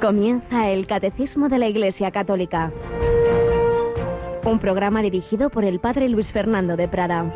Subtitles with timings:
[0.00, 2.72] Comienza el Catecismo de la Iglesia Católica.
[4.44, 7.34] Un programa dirigido por el Padre Luis Fernando de Prada.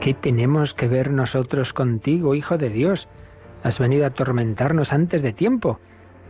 [0.00, 3.06] ¿Qué tenemos que ver nosotros contigo, Hijo de Dios?
[3.62, 5.78] Has venido a atormentarnos antes de tiempo,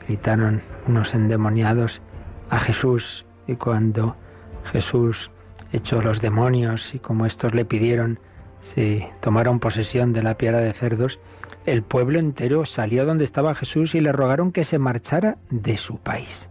[0.07, 2.03] gritaron unos endemoniados
[2.51, 4.17] a Jesús y cuando
[4.65, 5.31] Jesús
[5.73, 8.19] echó los demonios y como estos le pidieron
[8.61, 11.19] se tomaron posesión de la piara de cerdos,
[11.67, 15.99] el pueblo entero salió donde estaba Jesús y le rogaron que se marchara de su
[15.99, 16.49] país.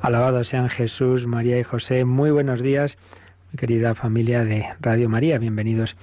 [0.00, 2.04] Alabados sean Jesús, María y José.
[2.04, 2.98] Muy buenos días,
[3.52, 5.38] mi querida familia de Radio María.
[5.38, 5.96] Bienvenidos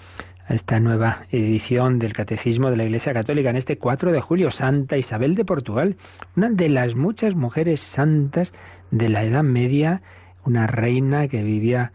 [0.48, 4.50] a esta nueva edición del Catecismo de la Iglesia Católica en este 4 de julio.
[4.50, 5.98] Santa Isabel de Portugal,
[6.36, 8.54] una de las muchas mujeres santas
[8.90, 10.02] de la Edad Media,
[10.46, 11.94] una reina que vivía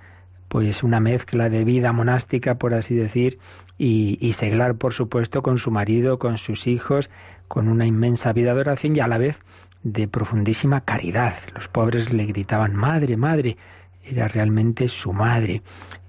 [0.48, 3.38] pues una mezcla de vida monástica, por así decir,
[3.78, 7.10] y, seglar, por supuesto, con su marido, con sus hijos,
[7.48, 9.40] con una inmensa vida de oración y a la vez
[9.82, 11.34] de profundísima caridad.
[11.54, 13.56] Los pobres le gritaban, Madre, Madre,
[14.02, 15.62] era realmente su madre,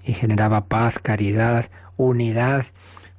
[0.04, 2.66] y generaba paz, caridad, unidad.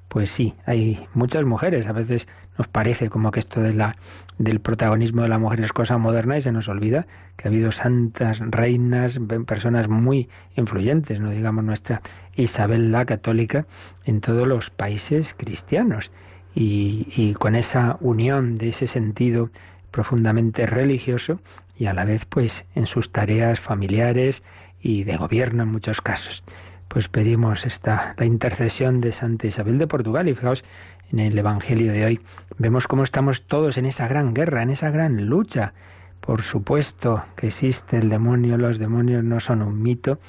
[0.07, 3.95] Pues sí, hay muchas mujeres, a veces nos parece como que esto de la,
[4.39, 7.71] del protagonismo de la mujer es cosa moderna y se nos olvida que ha habido
[7.71, 12.01] santas reinas, personas muy influyentes, no digamos nuestra
[12.35, 13.67] Isabel la católica,
[14.05, 16.09] en todos los países cristianos.
[16.55, 19.51] Y, y con esa unión de ese sentido
[19.91, 21.39] profundamente religioso
[21.77, 24.41] y a la vez pues en sus tareas familiares
[24.81, 26.43] y de gobierno en muchos casos.
[26.87, 30.63] Pues pedimos esta la intercesión de Santa Isabel de Portugal y fijaos
[31.11, 32.19] en el Evangelio de hoy,
[32.57, 35.73] vemos cómo estamos todos en esa gran guerra, en esa gran lucha.
[36.21, 40.19] Por supuesto que existe el demonio, los demonios no son un mito,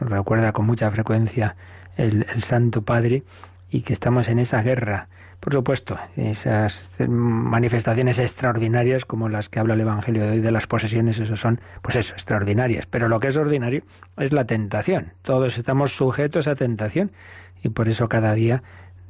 [0.00, 1.56] nos recuerda con mucha frecuencia
[1.96, 3.24] el, Santo Padre,
[3.70, 5.08] y que estamos en esa guerra.
[5.40, 10.66] Por supuesto, esas manifestaciones extraordinarias como las que habla el Evangelio de hoy de las
[10.66, 12.86] posesiones, eso son, pues eso, extraordinarias.
[12.86, 13.82] Pero lo que es ordinario
[14.16, 15.12] es la tentación.
[15.22, 17.12] Todos estamos sujetos a tentación
[17.62, 18.62] y por eso cada día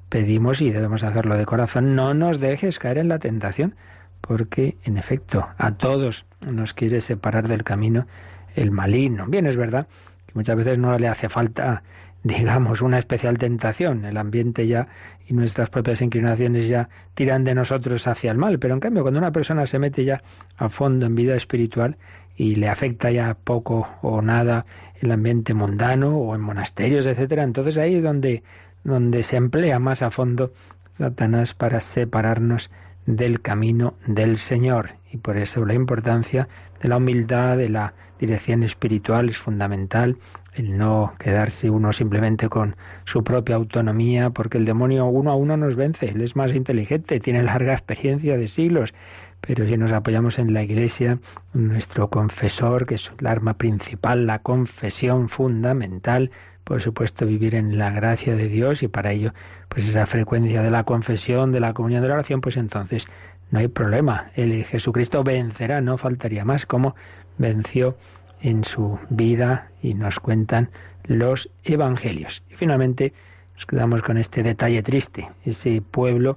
[0.09, 3.75] pedimos y debemos hacerlo de corazón, no nos dejes caer en la tentación,
[4.21, 8.07] porque en efecto a todos nos quiere separar del camino
[8.55, 9.27] el maligno.
[9.27, 9.87] Bien, es verdad
[10.27, 11.83] que muchas veces no le hace falta,
[12.23, 14.89] digamos, una especial tentación, el ambiente ya
[15.27, 19.19] y nuestras propias inclinaciones ya tiran de nosotros hacia el mal, pero en cambio cuando
[19.19, 20.23] una persona se mete ya
[20.57, 21.97] a fondo en vida espiritual
[22.37, 24.65] y le afecta ya poco o nada
[25.01, 28.43] el ambiente mundano o en monasterios, etcétera, entonces ahí es donde
[28.89, 30.53] donde se emplea más a fondo
[30.99, 32.71] Satanás para separarnos
[33.07, 34.91] del camino del Señor.
[35.13, 36.49] Y por eso la importancia
[36.83, 40.17] de la humildad, de la dirección espiritual es fundamental,
[40.55, 45.57] el no quedarse uno simplemente con su propia autonomía, porque el demonio uno a uno
[45.57, 48.93] nos vence, él es más inteligente, tiene larga experiencia de siglos,
[49.41, 51.21] pero si nos apoyamos en la Iglesia,
[51.55, 56.33] nuestro confesor, que es el arma principal, la confesión fundamental,
[56.69, 59.33] por supuesto, vivir en la gracia de Dios y para ello,
[59.71, 63.07] pues esa frecuencia de la confesión, de la comunión de la oración, pues entonces
[63.51, 64.27] no hay problema.
[64.35, 66.95] El Jesucristo vencerá, no faltaría más, como
[67.39, 67.97] venció
[68.43, 70.69] en su vida y nos cuentan
[71.05, 72.43] los evangelios.
[72.51, 73.15] Y finalmente
[73.55, 76.37] nos quedamos con este detalle triste, ese pueblo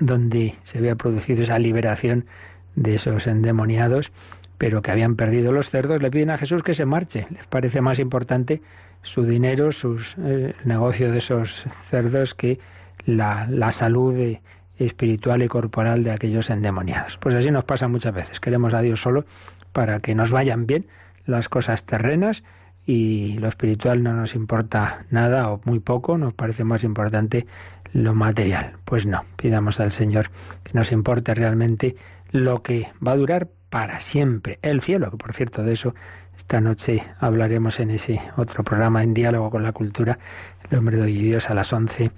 [0.00, 2.24] donde se había producido esa liberación
[2.74, 4.10] de esos endemoniados,
[4.58, 7.28] pero que habían perdido los cerdos, le piden a Jesús que se marche.
[7.30, 8.60] Les parece más importante
[9.04, 12.58] su dinero, sus eh, negocio de esos cerdos que
[13.06, 14.36] la, la salud
[14.78, 17.16] espiritual y corporal de aquellos endemoniados.
[17.18, 18.40] Pues así nos pasa muchas veces.
[18.40, 19.24] Queremos a Dios solo
[19.72, 20.86] para que nos vayan bien
[21.26, 22.42] las cosas terrenas
[22.86, 27.46] y lo espiritual no nos importa nada o muy poco, nos parece más importante
[27.92, 28.74] lo material.
[28.84, 30.30] Pues no, pidamos al Señor
[30.64, 31.96] que nos importe realmente
[32.30, 35.94] lo que va a durar para siempre, el cielo, que por cierto de eso
[36.44, 40.18] esta noche hablaremos en ese otro programa en diálogo con la cultura,
[40.70, 42.10] El hombre de hoy Dios a las 11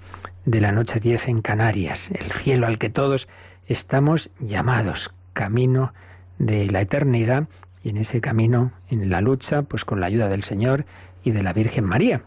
[0.43, 3.29] de la noche 10 en Canarias, el cielo al que todos
[3.67, 5.93] estamos llamados, camino
[6.39, 7.47] de la eternidad
[7.85, 10.83] y en ese camino, en la lucha, pues con la ayuda del Señor
[11.23, 12.21] y de la Virgen María.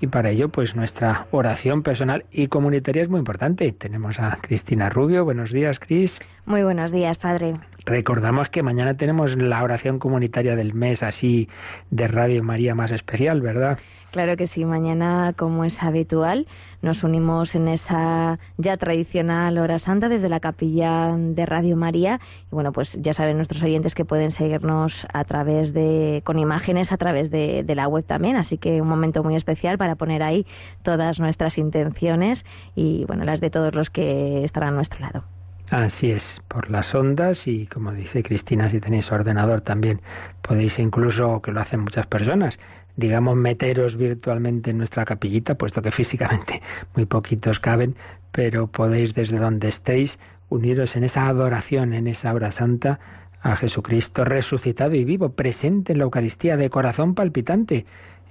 [0.00, 3.70] Y para ello, pues nuestra oración personal y comunitaria es muy importante.
[3.72, 5.26] Tenemos a Cristina Rubio.
[5.26, 6.18] Buenos días, Cris.
[6.46, 7.56] Muy buenos días, Padre.
[7.84, 11.48] Recordamos que mañana tenemos la oración comunitaria del mes así
[11.90, 13.78] de Radio María más especial, ¿verdad?
[14.12, 16.46] Claro que sí, mañana, como es habitual,
[16.82, 22.20] nos unimos en esa ya tradicional hora santa desde la capilla de Radio María.
[22.44, 26.92] Y bueno, pues ya saben nuestros oyentes que pueden seguirnos a través de, con imágenes
[26.92, 28.36] a través de, la web también.
[28.36, 30.46] Así que un momento muy especial para poner ahí
[30.82, 32.44] todas nuestras intenciones
[32.74, 35.24] y bueno, las de todos los que estarán a nuestro lado.
[35.72, 40.02] Así es, por las ondas y como dice Cristina, si tenéis ordenador también
[40.42, 42.58] podéis incluso, que lo hacen muchas personas,
[42.94, 46.60] digamos, meteros virtualmente en nuestra capillita, puesto que físicamente
[46.94, 47.96] muy poquitos caben,
[48.32, 50.18] pero podéis desde donde estéis
[50.50, 53.00] uniros en esa adoración, en esa hora santa,
[53.40, 57.86] a Jesucristo resucitado y vivo, presente en la Eucaristía de corazón palpitante,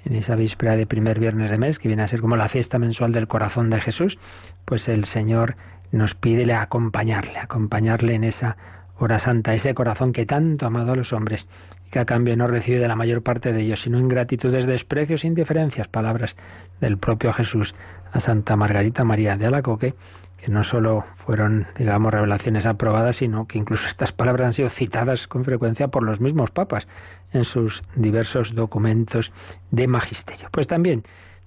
[0.06, 2.78] en esa víspera de primer viernes de mes, que viene a ser como la fiesta
[2.78, 4.20] mensual del corazón de Jesús,
[4.64, 5.56] pues el Señor
[5.92, 8.58] nos pide acompañarle, acompañarle en esa
[8.98, 11.48] hora santa, ese corazón que tanto ha amado a los hombres
[11.90, 15.90] que a cambio no recibe de la mayor parte de ellos, sino ingratitudes, desprecios, indiferencias,
[15.90, 16.36] palabras
[16.80, 17.76] del propio Jesús
[18.14, 19.96] a Santa Margarita María de Alacoque,
[20.38, 25.28] que no solo fueron, digamos, revelaciones aprobadas, sino que incluso estas palabras han sido citadas
[25.28, 26.88] con frecuencia por los mismos papas
[27.34, 29.32] en sus diversos documentos
[29.70, 30.48] de magisterio.
[30.52, 31.04] Pues también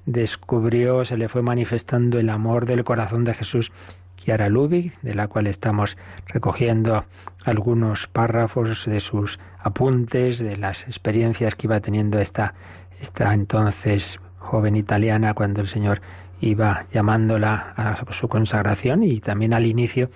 [0.06, 3.73] descubrió, se le fue manifestando el amor del corazón de Jesús
[4.25, 7.05] Chiara de la cual estamos recogiendo
[7.44, 12.55] algunos párrafos de sus apuntes, de las experiencias que iba teniendo esta,
[13.03, 16.00] esta entonces joven italiana cuando el Señor
[16.41, 20.11] iba llamándola a su consagración y también al inicio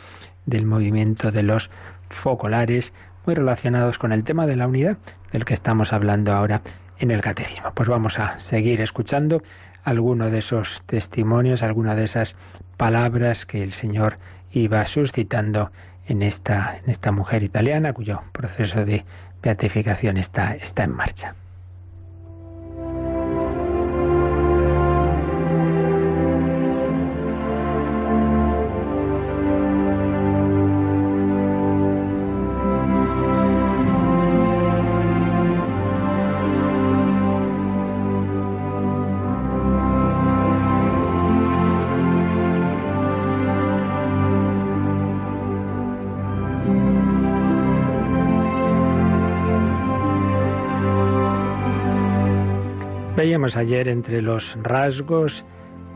[0.46, 1.70] del movimiento de los
[2.08, 2.94] focolares,
[3.26, 4.96] muy relacionados con el tema de la unidad
[5.32, 6.62] del que estamos hablando ahora
[6.98, 7.72] en el catecismo.
[7.74, 9.42] Pues vamos a seguir escuchando
[9.84, 12.36] alguno de esos testimonios, alguna de esas
[12.78, 14.16] palabras que el Señor
[14.50, 15.70] iba suscitando
[16.06, 19.04] en esta, en esta mujer italiana cuyo proceso de
[19.42, 21.34] beatificación está, está en marcha.
[53.18, 55.44] Veíamos ayer entre los rasgos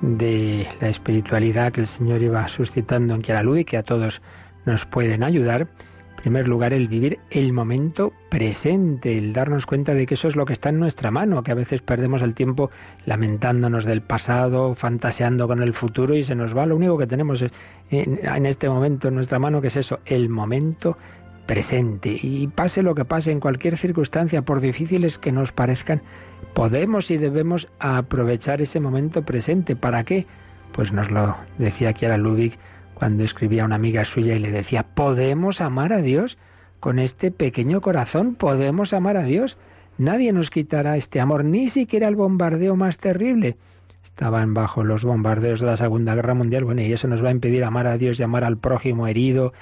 [0.00, 4.20] de la espiritualidad que el Señor iba suscitando en Kiara y que a todos
[4.66, 5.68] nos pueden ayudar.
[6.10, 10.34] En primer lugar, el vivir el momento presente, el darnos cuenta de que eso es
[10.34, 12.72] lo que está en nuestra mano, que a veces perdemos el tiempo
[13.06, 16.66] lamentándonos del pasado, fantaseando con el futuro y se nos va.
[16.66, 17.44] Lo único que tenemos
[17.92, 20.98] en este momento en nuestra mano, que es eso, el momento
[21.46, 22.18] presente.
[22.20, 26.02] Y pase lo que pase en cualquier circunstancia, por difíciles que nos parezcan,
[26.54, 29.76] podemos y debemos aprovechar ese momento presente.
[29.76, 30.26] ¿Para qué?
[30.72, 32.58] Pues nos lo decía Kiara Ludwig
[32.94, 36.38] cuando escribía a una amiga suya y le decía, podemos amar a Dios
[36.80, 39.58] con este pequeño corazón, podemos amar a Dios.
[39.98, 43.56] Nadie nos quitará este amor, ni siquiera el bombardeo más terrible.
[44.04, 47.32] Estaban bajo los bombardeos de la Segunda Guerra Mundial, bueno, y eso nos va a
[47.32, 49.52] impedir amar a Dios y al prójimo herido,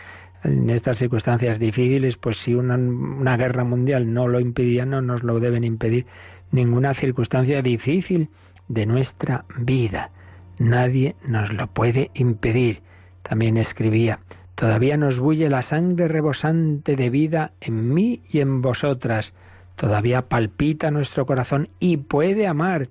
[0.42, 5.22] en estas circunstancias difíciles, pues si una, una, guerra mundial no lo impedía, no nos
[5.22, 6.06] lo deben impedir
[6.50, 8.28] ninguna circunstancia difícil
[8.68, 10.10] de nuestra vida.
[10.58, 12.82] Nadie nos lo puede impedir.
[13.22, 14.20] También escribía,
[14.54, 19.34] todavía nos bulle la sangre rebosante de vida en mí y en vosotras.
[19.76, 22.88] Todavía palpita nuestro corazón y puede amar.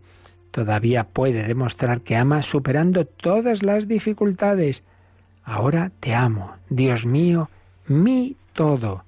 [0.52, 4.84] Todavía puede demostrar que ama superando todas las dificultades.
[5.44, 7.50] Ahora te amo, Dios mío,
[7.88, 9.04] mi todo,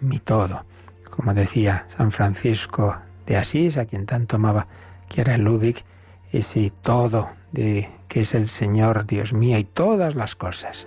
[0.00, 0.64] mi todo.
[1.10, 4.66] Como decía San Francisco de Asís, a quien tanto amaba,
[5.08, 5.84] que era el Ludwig,
[6.32, 10.86] ese todo de que es el Señor Dios mío y todas las cosas.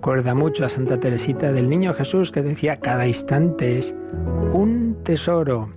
[0.00, 3.94] Recuerda mucho a Santa Teresita del Niño Jesús que decía cada instante es
[4.50, 5.74] un tesoro.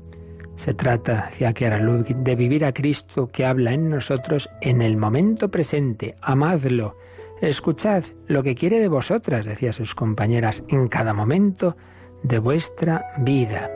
[0.55, 4.95] Se trata, decía era Ludwig, de vivir a Cristo que habla en nosotros en el
[4.95, 6.15] momento presente.
[6.21, 6.95] Amadlo.
[7.41, 11.75] Escuchad lo que quiere de vosotras, decía sus compañeras, en cada momento
[12.23, 13.69] de vuestra vida.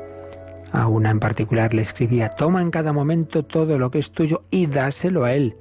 [0.71, 4.43] A una en particular le escribía, toma en cada momento todo lo que es tuyo
[4.49, 5.57] y dáselo a él.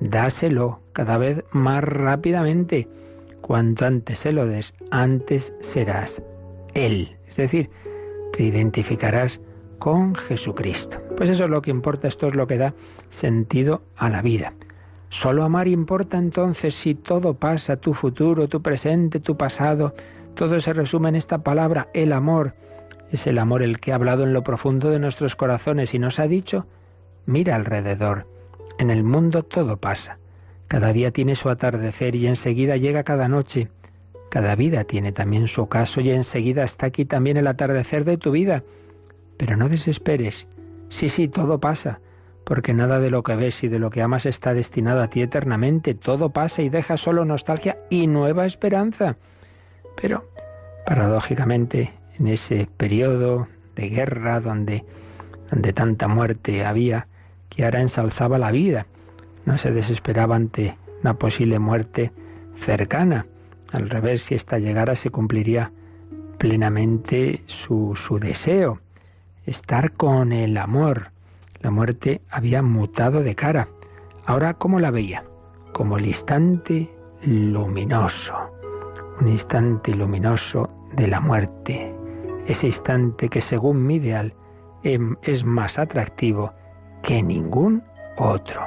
[0.00, 2.88] Dáselo cada vez más rápidamente.
[3.46, 6.22] Cuanto antes se lo des, antes serás
[6.72, 7.18] él.
[7.28, 7.68] Es decir,
[8.32, 9.38] te identificarás
[9.78, 10.96] con Jesucristo.
[11.14, 12.72] Pues eso es lo que importa, esto es lo que da
[13.10, 14.54] sentido a la vida.
[15.10, 19.94] Solo amar importa entonces si todo pasa, tu futuro, tu presente, tu pasado,
[20.34, 22.54] todo se resume en esta palabra, el amor.
[23.12, 26.18] Es el amor el que ha hablado en lo profundo de nuestros corazones y nos
[26.18, 26.66] ha dicho,
[27.26, 28.26] mira alrededor,
[28.78, 30.16] en el mundo todo pasa.
[30.74, 33.68] Cada día tiene su atardecer y enseguida llega cada noche.
[34.28, 38.32] Cada vida tiene también su ocaso y enseguida está aquí también el atardecer de tu
[38.32, 38.64] vida.
[39.36, 40.48] Pero no desesperes.
[40.88, 42.00] Sí, sí, todo pasa,
[42.42, 45.22] porque nada de lo que ves y de lo que amas está destinado a ti
[45.22, 45.94] eternamente.
[45.94, 49.16] Todo pasa y deja solo nostalgia y nueva esperanza.
[49.94, 50.28] Pero,
[50.84, 54.84] paradójicamente, en ese periodo de guerra donde,
[55.52, 57.06] donde tanta muerte había,
[57.48, 58.88] que ahora ensalzaba la vida,
[59.46, 62.12] no se desesperaba ante una posible muerte
[62.56, 63.26] cercana.
[63.72, 65.72] Al revés, si ésta llegara, se cumpliría
[66.38, 68.80] plenamente su, su deseo,
[69.46, 71.10] estar con el amor.
[71.60, 73.68] La muerte había mutado de cara.
[74.26, 75.24] Ahora, ¿cómo la veía?
[75.72, 76.90] Como el instante
[77.22, 78.34] luminoso,
[79.20, 81.94] un instante luminoso de la muerte,
[82.46, 84.34] ese instante que según mi ideal
[84.82, 86.52] em, es más atractivo
[87.02, 87.82] que ningún
[88.16, 88.60] otro.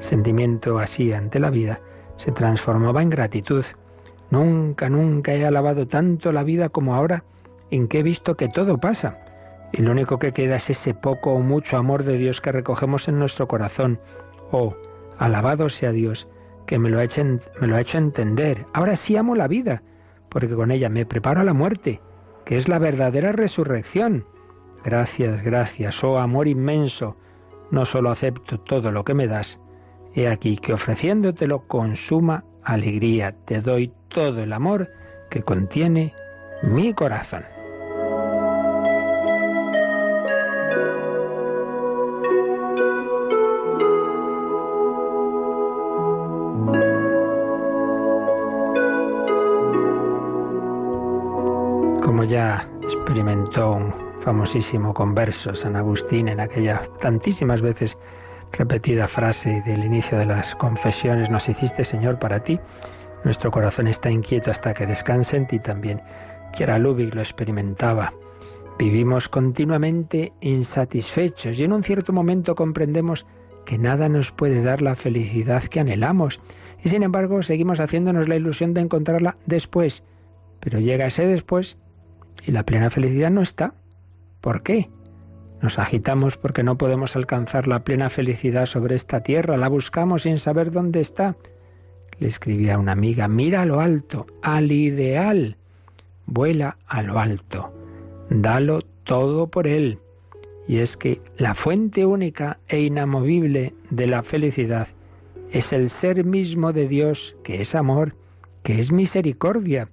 [0.00, 1.80] Sentimiento así ante la vida
[2.16, 3.64] se transformaba en gratitud.
[4.30, 7.24] Nunca, nunca he alabado tanto la vida como ahora
[7.70, 9.18] en que he visto que todo pasa.
[9.72, 13.08] Y lo único que queda es ese poco o mucho amor de Dios que recogemos
[13.08, 14.00] en nuestro corazón.
[14.50, 14.74] Oh,
[15.18, 16.28] alabado sea Dios,
[16.66, 18.66] que me lo ha hecho, me lo ha hecho entender.
[18.72, 19.82] Ahora sí amo la vida,
[20.28, 22.00] porque con ella me preparo a la muerte,
[22.44, 24.26] que es la verdadera resurrección.
[24.84, 27.16] Gracias, gracias, oh amor inmenso.
[27.70, 29.60] No solo acepto todo lo que me das,
[30.14, 34.88] he aquí que ofreciéndotelo con suma alegría te doy todo el amor
[35.30, 36.14] que contiene
[36.62, 37.44] mi corazón.
[52.30, 57.96] ya experimentó un famosísimo converso San Agustín en aquella tantísimas veces
[58.52, 62.60] repetida frase del inicio de las confesiones, nos hiciste Señor para ti,
[63.24, 66.00] nuestro corazón está inquieto hasta que descanse en ti también.
[66.52, 68.12] Kiera Lubick lo experimentaba.
[68.78, 73.26] Vivimos continuamente insatisfechos y en un cierto momento comprendemos
[73.66, 76.40] que nada nos puede dar la felicidad que anhelamos
[76.82, 80.02] y sin embargo seguimos haciéndonos la ilusión de encontrarla después.
[80.60, 81.76] Pero llega ese después
[82.46, 83.74] y la plena felicidad no está.
[84.40, 84.88] ¿Por qué?
[85.62, 90.38] Nos agitamos porque no podemos alcanzar la plena felicidad sobre esta tierra, la buscamos sin
[90.38, 91.36] saber dónde está.
[92.18, 95.56] Le escribía una amiga, mira a lo alto, al ideal.
[96.26, 97.72] Vuela a lo alto,
[98.30, 99.98] dalo todo por él.
[100.66, 104.88] Y es que la fuente única e inamovible de la felicidad
[105.50, 108.14] es el ser mismo de Dios, que es amor,
[108.62, 109.88] que es misericordia,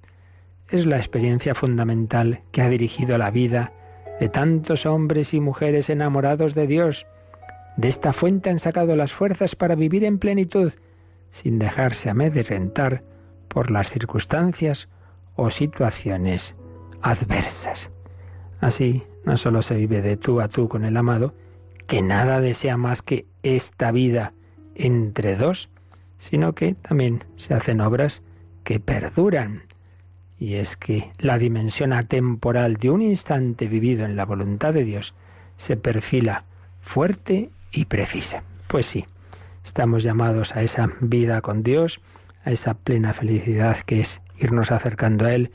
[0.69, 3.71] es la experiencia fundamental que ha dirigido la vida
[4.19, 7.05] de tantos hombres y mujeres enamorados de Dios.
[7.75, 10.73] De esta fuente han sacado las fuerzas para vivir en plenitud,
[11.31, 13.03] sin dejarse amedrentar
[13.47, 14.89] por las circunstancias
[15.35, 16.55] o situaciones
[17.01, 17.89] adversas.
[18.59, 21.33] Así, no solo se vive de tú a tú con el amado,
[21.85, 24.33] que nada desea más que esta vida
[24.75, 25.69] entre dos,
[26.17, 28.23] sino que también se hacen obras
[28.63, 29.63] que perduran
[30.39, 35.13] y es que la dimensión atemporal de un instante vivido en la voluntad de Dios
[35.57, 36.43] se perfila
[36.81, 38.43] fuerte y precisa.
[38.67, 39.05] Pues sí,
[39.65, 41.99] estamos llamados a esa vida con Dios,
[42.45, 45.51] a esa plena felicidad que es irnos acercando a Él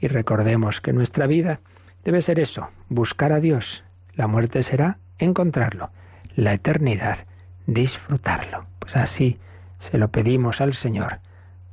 [0.00, 1.60] y recordemos que nuestra vida
[2.04, 3.84] debe ser eso, buscar a Dios.
[4.14, 5.90] La muerte será encontrarlo,
[6.34, 7.26] la eternidad,
[7.66, 8.66] disfrutarlo.
[8.78, 9.38] Pues así
[9.78, 11.20] se lo pedimos al Señor,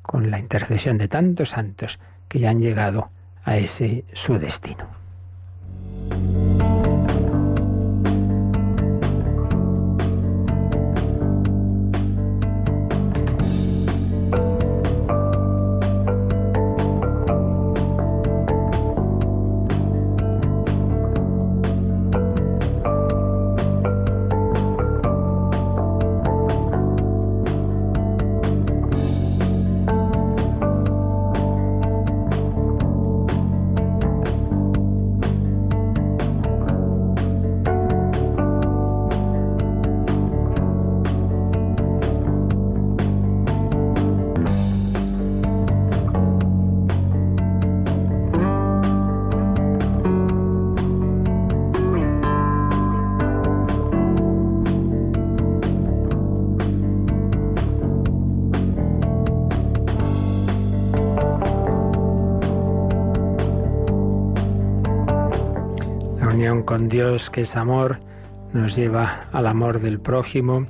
[0.01, 3.09] con la intercesión de tantos santos, que ya han llegado
[3.43, 4.87] a ese su destino.
[66.65, 67.99] Con Dios, que es amor,
[68.53, 70.67] nos lleva al amor del prójimo.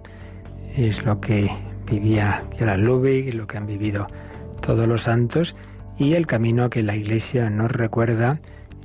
[0.75, 1.49] Es lo que
[1.89, 4.07] vivía Gerald Ludwig lo que han vivido
[4.61, 5.55] todos los santos
[5.97, 8.39] y el camino que la Iglesia nos recuerda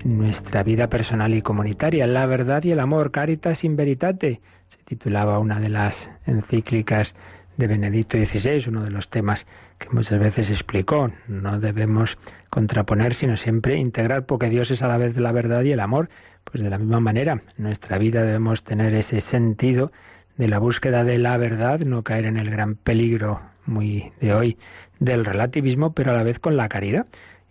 [0.05, 2.07] en nuestra vida personal y comunitaria.
[2.07, 7.15] La verdad y el amor, Caritas in Veritate, se titulaba una de las encíclicas
[7.57, 9.47] de Benedicto XVI, uno de los temas
[9.79, 11.13] que muchas veces explicó.
[11.29, 12.19] No debemos
[12.51, 16.09] contraponer, sino siempre integrar, porque Dios es a la vez la verdad y el amor.
[16.45, 19.93] Pues de la misma manera, en nuestra vida debemos tener ese sentido
[20.37, 24.59] de la búsqueda de la verdad, no caer en el gran peligro muy de hoy
[24.99, 27.07] del relativismo, pero a la vez con la caridad.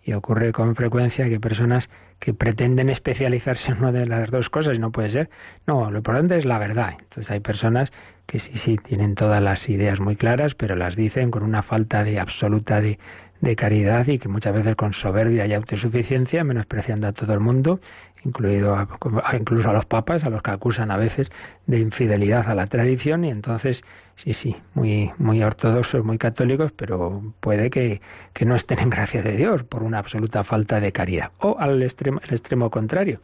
[0.06, 4.78] Y ocurre con frecuencia que personas que pretenden especializarse en una de las dos cosas
[4.80, 5.30] no puede ser.
[5.66, 6.96] No, lo importante es la verdad.
[7.00, 7.92] Entonces hay personas
[8.26, 12.04] que sí, sí, tienen todas las ideas muy claras, pero las dicen con una falta
[12.04, 13.00] de absoluta de,
[13.44, 17.82] de caridad y que muchas veces con soberbia y autosuficiencia, menospreciando a todo el mundo
[18.26, 18.88] incluido
[19.34, 21.30] incluso a los papas, a los que acusan a veces
[21.66, 23.84] de infidelidad a la tradición, y entonces,
[24.16, 29.22] sí, sí, muy, muy ortodoxos, muy católicos, pero puede que, que no estén en gracia
[29.22, 31.32] de Dios por una absoluta falta de caridad.
[31.40, 33.20] O al extremo, el extremo contrario,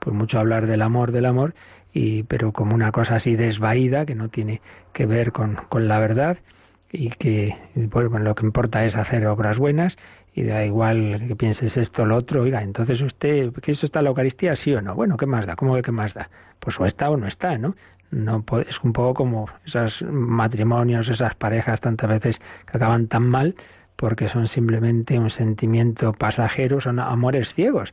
[0.00, 1.54] pues mucho hablar del amor, del amor,
[1.92, 4.62] y, pero como una cosa así desvaída, que no tiene
[4.92, 6.38] que ver con, con la verdad,
[6.92, 7.56] y que
[7.90, 9.96] pues, bueno, lo que importa es hacer obras buenas
[10.34, 14.02] y da igual que pienses esto o lo otro, oiga, entonces usted, ¿que eso está
[14.02, 14.94] la Eucaristía, sí o no?
[14.94, 15.56] Bueno, ¿qué más da?
[15.56, 16.30] ¿Cómo que qué más da?
[16.58, 17.74] Pues o está o no está, ¿no?
[18.10, 23.54] No es un poco como esos matrimonios, esas parejas tantas veces que acaban tan mal
[23.94, 27.92] porque son simplemente un sentimiento pasajero, son amores ciegos.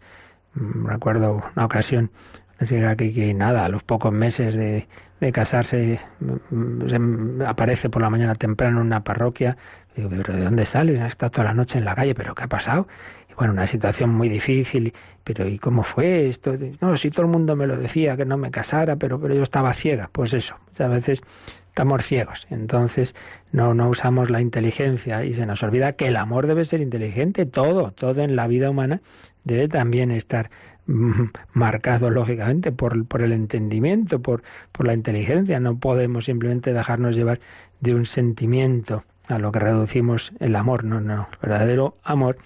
[0.53, 2.11] Mm, recuerdo una ocasión,
[2.59, 4.87] que, que nada, a los pocos meses de,
[5.19, 9.57] de casarse mm, mm, aparece por la mañana temprano en una parroquia
[9.97, 11.01] Digo, pero ¿de dónde sales?
[11.01, 12.87] Está toda la noche en la calle, pero ¿qué ha pasado?
[13.31, 16.53] Y bueno, una situación muy difícil, pero ¿y cómo fue esto?
[16.79, 19.41] No, si todo el mundo me lo decía, que no me casara, pero, pero yo
[19.41, 20.07] estaba ciega.
[20.11, 21.21] Pues eso, muchas veces
[21.69, 22.45] estamos ciegos.
[22.51, 23.15] Entonces
[23.51, 27.47] no, no usamos la inteligencia y se nos olvida que el amor debe ser inteligente.
[27.47, 29.01] Todo, todo en la vida humana
[29.45, 30.51] debe también estar
[31.53, 35.59] marcado lógicamente por, el entendimiento, por, por la inteligencia.
[35.59, 37.39] No podemos simplemente dejarnos llevar
[37.79, 40.83] de un sentimiento a lo que reducimos el amor.
[40.83, 42.37] No, no, el verdadero amor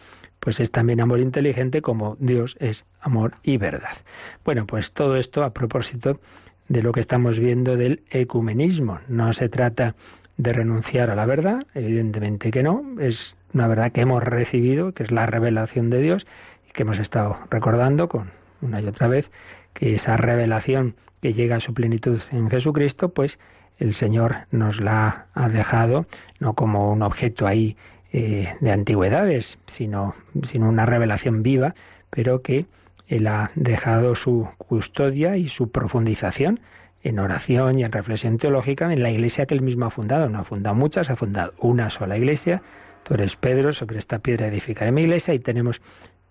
[0.42, 3.96] pues es también amor inteligente como Dios es amor y verdad.
[4.44, 6.20] Bueno, pues todo esto a propósito
[6.68, 9.00] de lo que estamos viendo del ecumenismo.
[9.08, 9.96] No se trata
[10.38, 15.04] de renunciar a la verdad, evidentemente que no, es una verdad que hemos recibido, que
[15.04, 16.26] es la revelación de Dios
[16.74, 18.32] que hemos estado recordando con
[18.62, 19.32] una y otra vez
[19.74, 23.40] que esa revelación que llega a su plenitud en Jesucristo, pues
[23.78, 26.06] el Señor nos la ha dejado
[26.40, 27.78] no como un objeto ahí
[28.14, 31.76] eh, de antigüedades, sino, sino una revelación viva,
[32.10, 32.66] pero que
[33.08, 36.60] Él ha dejado su custodia y su profundización
[37.04, 40.30] en oración y en reflexión teológica en la iglesia que Él mismo ha fundado.
[40.30, 42.62] No ha fundado muchas, ha fundado una sola iglesia.
[43.04, 45.82] Tú eres Pedro, sobre esta piedra edificaré mi iglesia y tenemos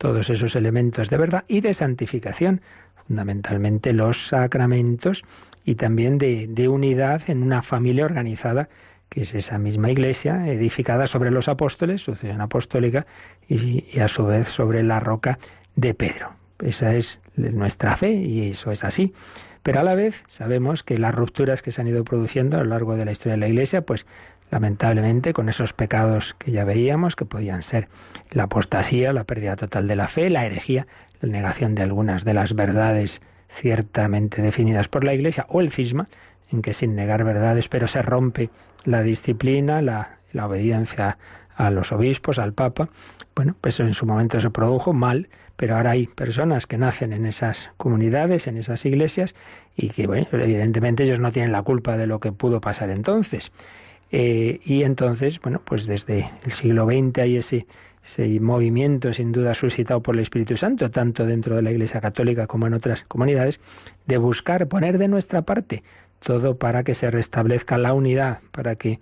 [0.00, 2.62] todos esos elementos de verdad y de santificación,
[3.06, 5.24] fundamentalmente los sacramentos
[5.62, 8.70] y también de, unidad en una familia organizada
[9.10, 13.06] que es esa misma iglesia edificada sobre los apóstoles, sucesión apostólica,
[13.46, 15.38] y, y, a su vez sobre la roca
[15.76, 16.30] de Pedro.
[16.60, 19.12] Esa es nuestra fe y eso es así.
[19.62, 22.70] Pero a la vez sabemos que las rupturas que se han ido produciendo a lo
[22.70, 24.06] largo de la historia de la iglesia, pues
[24.50, 27.88] lamentablemente con esos pecados que ya veíamos, que podían ser
[28.30, 30.86] la apostasía, la pérdida total de la fe, la herejía,
[31.20, 36.08] la negación de algunas de las verdades ciertamente definidas por la Iglesia, o el cisma,
[36.52, 38.50] en que sin negar verdades, pero se rompe
[38.84, 41.18] la disciplina, la, obediencia
[41.56, 42.88] a los obispos, al Papa.
[43.34, 47.26] Bueno, pues en su momento se produjo mal, pero ahora hay personas que nacen en
[47.26, 49.34] esas comunidades, en esas iglesias,
[49.76, 53.52] y que, bueno, evidentemente ellos no tienen la culpa de lo que pudo pasar entonces.
[54.12, 57.66] Eh, y entonces, bueno, pues desde el siglo XX hay ese
[58.04, 62.46] ese movimiento sin duda suscitado por el Espíritu Santo, tanto dentro de la Iglesia Católica
[62.46, 63.60] como en otras comunidades,
[64.06, 65.82] de buscar poner de nuestra parte
[66.20, 69.00] todo para que se restablezca la unidad, para que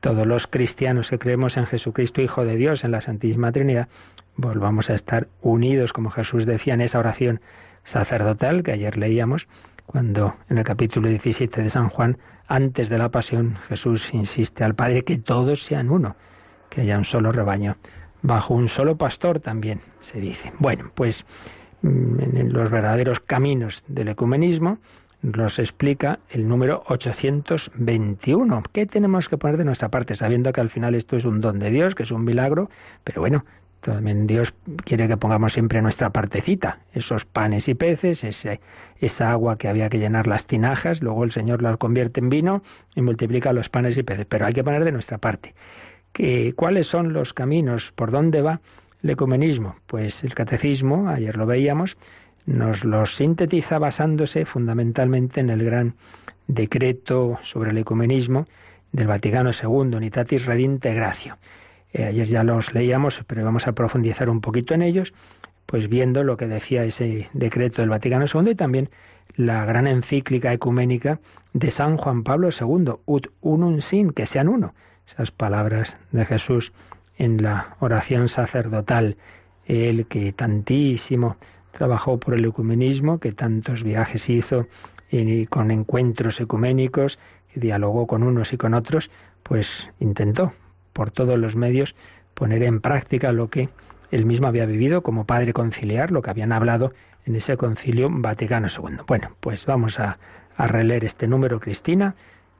[0.00, 3.88] todos los cristianos que creemos en Jesucristo, Hijo de Dios, en la Santísima Trinidad,
[4.36, 7.40] volvamos a estar unidos, como Jesús decía en esa oración
[7.84, 9.48] sacerdotal que ayer leíamos,
[9.86, 14.74] cuando en el capítulo 17 de San Juan, antes de la pasión, Jesús insiste al
[14.74, 16.16] Padre que todos sean uno,
[16.70, 17.76] que haya un solo rebaño
[18.26, 20.52] bajo un solo pastor también se dice.
[20.58, 21.24] Bueno, pues
[21.82, 24.78] mm, en los verdaderos caminos del ecumenismo
[25.22, 28.62] los explica el número 821.
[28.72, 30.14] ¿Qué tenemos que poner de nuestra parte?
[30.14, 32.68] Sabiendo que al final esto es un don de Dios, que es un milagro,
[33.02, 33.44] pero bueno,
[33.86, 34.52] También Dios
[34.84, 38.60] quiere que pongamos siempre nuestra partecita, esos panes y peces, ese,
[38.98, 42.64] esa agua que había que llenar las tinajas, luego el Señor las convierte en vino
[42.96, 45.54] y multiplica los panes y peces, pero hay que poner de nuestra parte.
[46.12, 47.92] ¿Qué, ¿Cuáles son los caminos?
[47.92, 48.60] ¿Por dónde va
[49.04, 49.76] el ecumenismo?
[49.86, 51.96] Pues el catecismo, ayer lo veíamos,
[52.44, 55.94] nos lo sintetiza basándose fundamentalmente en el gran
[56.48, 58.48] decreto sobre el ecumenismo
[58.90, 61.38] del Vaticano II, Unitatis Redinte Gratio.
[61.92, 65.14] Eh, ayer ya los leíamos, pero vamos a profundizar un poquito en ellos,
[65.66, 68.90] pues viendo lo que decía ese decreto del Vaticano II y también
[69.36, 71.20] la gran encíclica ecuménica
[71.52, 74.72] de San Juan Pablo II, ut unum sin, que sean uno.
[75.06, 76.72] Esas palabras de Jesús
[77.18, 79.16] en la oración sacerdotal,
[79.66, 81.36] el que tantísimo
[81.72, 84.66] trabajó por el ecumenismo, que tantos viajes hizo
[85.10, 87.18] y con encuentros ecuménicos,
[87.52, 89.10] que dialogó con unos y con otros,
[89.42, 90.52] pues intentó
[90.96, 91.94] por todos los medios
[92.32, 93.68] poner en práctica lo que
[94.10, 96.94] él mismo había vivido como padre conciliar, lo que habían hablado
[97.26, 99.00] en ese concilio Vaticano II.
[99.06, 100.18] Bueno, pues vamos a,
[100.56, 102.14] a releer este número, Cristina,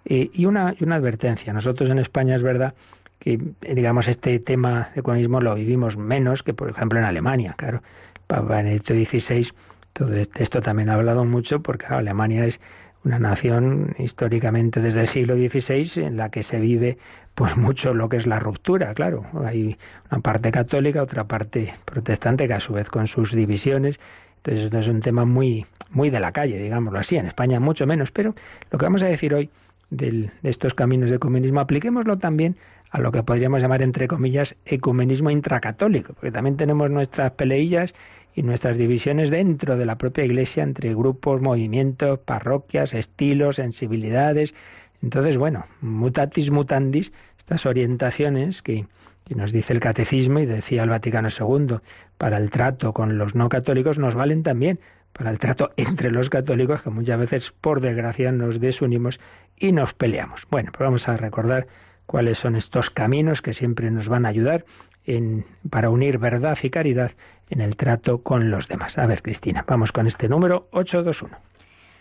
[0.05, 1.53] y, una, y una advertencia.
[1.55, 2.75] Nosotros en España es verdad
[3.18, 7.55] que, digamos, este tema de ecumenismo lo vivimos menos que, por ejemplo, en Alemania.
[7.57, 7.83] Claro,
[8.27, 9.49] Papa Benedicto XVI,
[9.94, 12.61] todo esto también ha hablado mucho porque Alemania es
[13.03, 16.99] una nación históricamente desde el siglo XVI en la que se vive
[17.37, 19.27] pues mucho lo que es la ruptura, claro.
[19.44, 19.77] Hay
[20.11, 24.01] una parte católica, otra parte protestante, que a su vez con sus divisiones.
[24.38, 27.16] Entonces esto es un tema muy, muy de la calle, digámoslo así.
[27.16, 28.35] En España mucho menos, pero
[28.70, 29.51] lo que vamos a decir hoy
[29.90, 32.57] de estos caminos de ecumenismo, apliquémoslo también
[32.90, 37.94] a lo que podríamos llamar, entre comillas, ecumenismo intracatólico, porque también tenemos nuestras peleillas
[38.35, 44.55] y nuestras divisiones dentro de la propia Iglesia entre grupos, movimientos, parroquias, estilos, sensibilidades.
[45.03, 47.12] Entonces, bueno, mutatis mutandis,
[47.47, 48.87] estas orientaciones que,
[49.33, 51.77] nos dice el catecismo y decía el Vaticano II,
[52.19, 54.81] para el trato con los no católicos nos valen también
[55.13, 59.21] para el trato entre los católicos, que muchas veces, por desgracia, nos desunimos
[59.57, 60.43] y nos peleamos.
[60.51, 61.69] Bueno, pues vamos a recordar
[62.05, 64.65] cuáles son estos caminos que siempre nos van a ayudar
[65.05, 67.13] en, para unir verdad y caridad
[67.49, 68.99] en el trato con los demás.
[68.99, 71.37] A ver, Cristina, vamos con este número 821.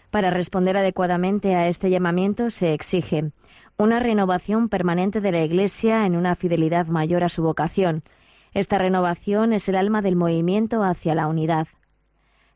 [0.10, 3.32] Para responder adecuadamente a este llamamiento se exige
[3.78, 8.04] una renovación permanente de la Iglesia en una fidelidad mayor a su vocación.
[8.54, 11.68] Esta renovación es el alma del movimiento hacia la unidad.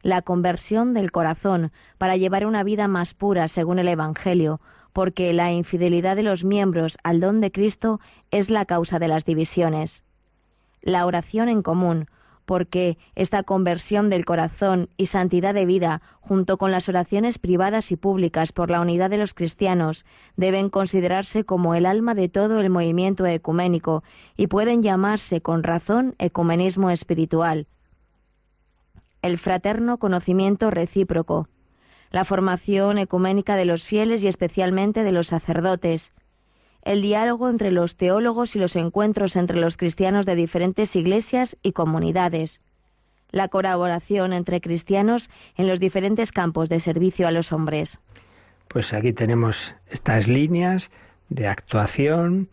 [0.01, 4.62] La conversión del corazón para llevar una vida más pura según el Evangelio,
[4.93, 7.99] porque la infidelidad de los miembros al don de Cristo
[8.32, 10.03] es la causa de las divisiones.
[10.82, 12.08] La oración en común,
[12.49, 17.95] porque esta conversión del corazón y santidad de vida, junto con las oraciones privadas y
[17.95, 20.03] públicas por la unidad de los cristianos,
[20.35, 24.03] deben considerarse como el alma de todo el movimiento ecuménico
[24.35, 27.67] y pueden llamarse con razón ecumenismo espiritual.
[29.21, 31.49] El fraterno conocimiento recíproco,
[32.09, 36.13] la formación ecuménica de los fieles y especialmente de los sacerdotes,
[36.83, 41.73] el diálogo entre los teólogos y los encuentros entre los cristianos de diferentes iglesias y
[41.73, 42.61] comunidades,
[43.31, 47.99] la colaboración entre cristianos en los diferentes campos de servicio a los hombres.
[48.67, 50.89] Pues aquí tenemos estas líneas
[51.29, 52.49] de actuación,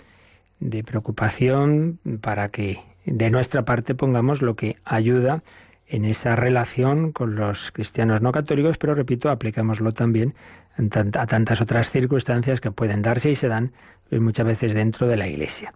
[0.60, 5.42] de preocupación, para que de nuestra parte pongamos lo que ayuda
[5.86, 10.34] en esa relación con los cristianos no católicos, pero repito, aplicámoslo también
[10.76, 13.72] a tantas otras circunstancias que pueden darse y se dan
[14.10, 15.72] muchas veces dentro de la Iglesia.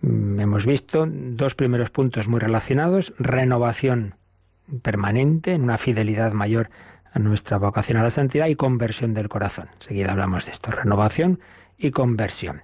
[0.00, 4.14] Mm, hemos visto dos primeros puntos muy relacionados, renovación
[4.82, 6.70] permanente, en una fidelidad mayor
[7.12, 9.68] a nuestra vocación a la santidad y conversión del corazón.
[9.74, 11.40] Enseguida hablamos de esto, renovación
[11.78, 12.62] y conversión.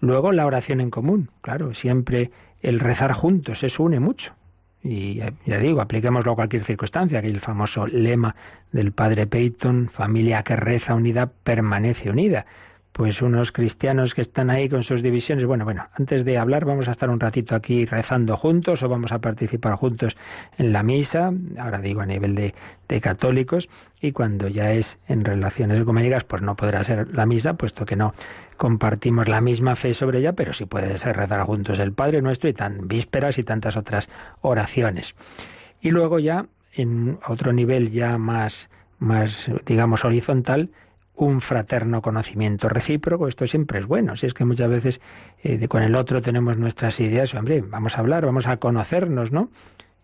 [0.00, 2.30] Luego la oración en común, claro, siempre
[2.62, 4.34] el rezar juntos, eso une mucho.
[4.82, 8.34] Y ya digo, apliquémoslo a cualquier circunstancia, que el famoso lema
[8.72, 12.46] del padre Peyton, familia que reza unida permanece unida
[12.92, 15.46] pues unos cristianos que están ahí con sus divisiones.
[15.46, 19.12] Bueno, bueno, antes de hablar vamos a estar un ratito aquí rezando juntos o vamos
[19.12, 20.16] a participar juntos
[20.58, 22.54] en la misa, ahora digo a nivel de,
[23.00, 23.68] católicos,
[24.00, 27.94] y cuando ya es en relaciones ecuménicas, pues no podrá ser la misa, puesto que
[27.94, 28.14] no
[28.56, 32.50] compartimos la misma fe sobre ella, pero sí puede ser rezar juntos el Padre Nuestro
[32.50, 34.08] y tan vísperas y tantas otras
[34.40, 35.14] oraciones.
[35.80, 40.70] Y luego ya, en otro nivel ya más, más digamos, horizontal,
[41.20, 43.28] un fraterno conocimiento recíproco.
[43.28, 44.16] Esto siempre es bueno.
[44.16, 45.00] Si es que muchas veces
[45.42, 49.50] eh, con el otro tenemos nuestras ideas, hombre, vamos a hablar, vamos a conocernos, ¿no?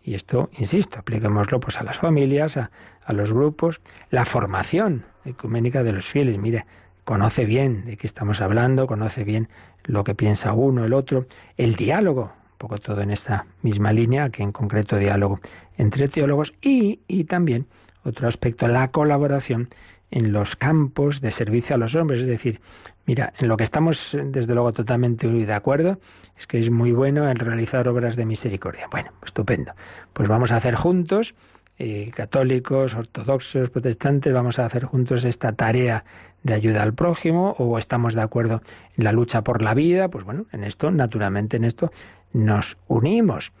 [0.03, 2.69] Y esto, insisto, apliquémoslo pues a las familias, a,
[3.03, 6.37] a los grupos, la formación ecuménica de los fieles.
[6.37, 6.65] Mire,
[7.03, 9.49] conoce bien de qué estamos hablando, conoce bien
[9.85, 11.25] lo que piensa uno, el otro,
[11.57, 15.39] el diálogo, un poco todo en esta misma línea, que en concreto diálogo
[15.77, 17.65] entre teólogos y, y también
[18.03, 19.67] otro aspecto, la colaboración
[20.11, 22.21] en los campos de servicio a los hombres.
[22.21, 22.61] Es decir,
[23.05, 25.99] mira, en lo que estamos desde luego totalmente de acuerdo
[26.37, 28.87] es que es muy bueno el realizar obras de misericordia.
[28.89, 29.73] Bueno, estupendo.
[30.13, 31.35] Pues vamos a hacer juntos,
[31.79, 36.05] eh, católicos, ortodoxos, protestantes, vamos a hacer juntos esta tarea
[36.43, 38.61] de ayuda al prójimo o estamos de acuerdo
[38.97, 40.07] en la lucha por la vida.
[40.09, 41.91] Pues bueno, en esto, naturalmente en esto
[42.33, 43.51] nos unimos.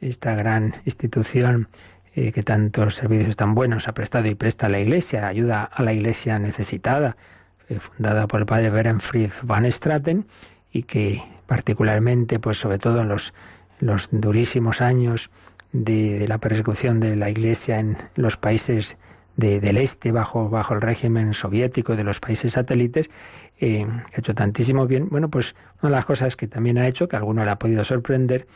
[0.00, 1.68] Esta gran institución
[2.16, 5.82] eh, que tantos servicios tan buenos ha prestado y presta a la Iglesia, ayuda a
[5.82, 7.16] la Iglesia necesitada,
[7.68, 10.26] eh, fundada por el padre Berenfried van Straten
[10.70, 13.34] y que particularmente, pues sobre todo en los,
[13.80, 15.30] los durísimos años
[15.72, 18.96] de, la persecución de la Iglesia en los países
[19.36, 23.10] del este bajo, bajo el régimen soviético de los países satélites,
[23.58, 25.08] eh, ha hecho tantísimo bien.
[25.08, 27.58] Bueno, pues una de las cosas que también ha hecho, que a alguno le ha
[27.58, 28.46] podido sorprender,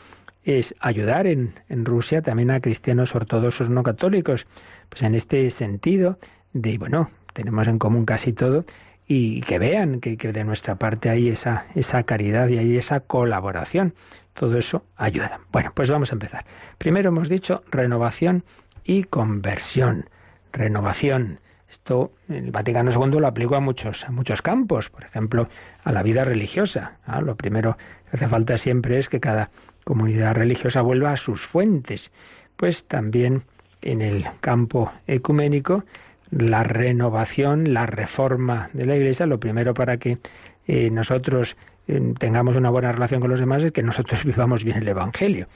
[0.57, 4.47] es ayudar en, en Rusia también a cristianos ortodoxos no católicos.
[4.89, 6.17] Pues en este sentido
[6.53, 8.65] de, bueno, tenemos en común casi todo
[9.07, 13.01] y que vean que, que, de nuestra parte hay esa, esa caridad y hay esa
[13.01, 13.93] colaboración.
[14.33, 15.41] Todo eso ayuda.
[15.51, 16.45] Bueno, pues vamos a empezar.
[16.77, 18.43] Primero hemos dicho renovación
[18.83, 20.09] y conversión.
[20.53, 21.39] Renovación.
[21.69, 25.49] Esto el Vaticano II lo aplicó a muchos, a muchos campos, por ejemplo,
[25.83, 26.97] a la vida religiosa.
[27.21, 27.77] Lo primero
[28.09, 29.51] que hace falta siempre es que cada
[29.89, 32.11] comunidad religiosa vuelva a sus fuentes.
[32.55, 33.41] Pues también
[33.81, 35.83] en el campo ecuménico,
[36.29, 40.19] la renovación, la reforma de la Iglesia, lo primero para que
[40.67, 44.77] eh, nosotros eh, tengamos una buena relación con los demás es que nosotros vivamos bien
[44.77, 45.47] el Evangelio.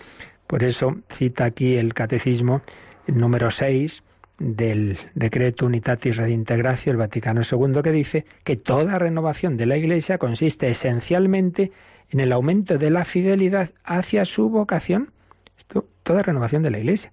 [0.48, 2.64] Por eso cita aquí el Catecismo
[3.06, 4.02] el número 6
[4.40, 10.18] del decreto Unitatis Redintegratio del Vaticano II que dice que toda renovación de la Iglesia
[10.18, 11.72] consiste esencialmente en
[12.20, 15.12] el aumento de la fidelidad hacia su vocación.
[16.04, 17.12] Toda renovación de la Iglesia.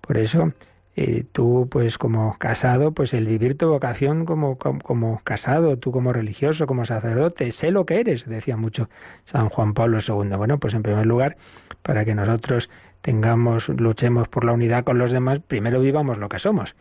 [0.00, 0.52] Por eso,
[1.00, 6.12] eh, tú, pues como casado, pues el vivir tu vocación como, como, casado, tú como
[6.12, 8.88] religioso, como sacerdote, sé lo que eres, decía mucho
[9.24, 10.36] San Juan Pablo II.
[10.36, 11.36] Bueno, pues en primer lugar,
[11.82, 12.68] para que nosotros
[13.00, 16.74] tengamos, luchemos por la unidad con los demás, primero vivamos lo que somos.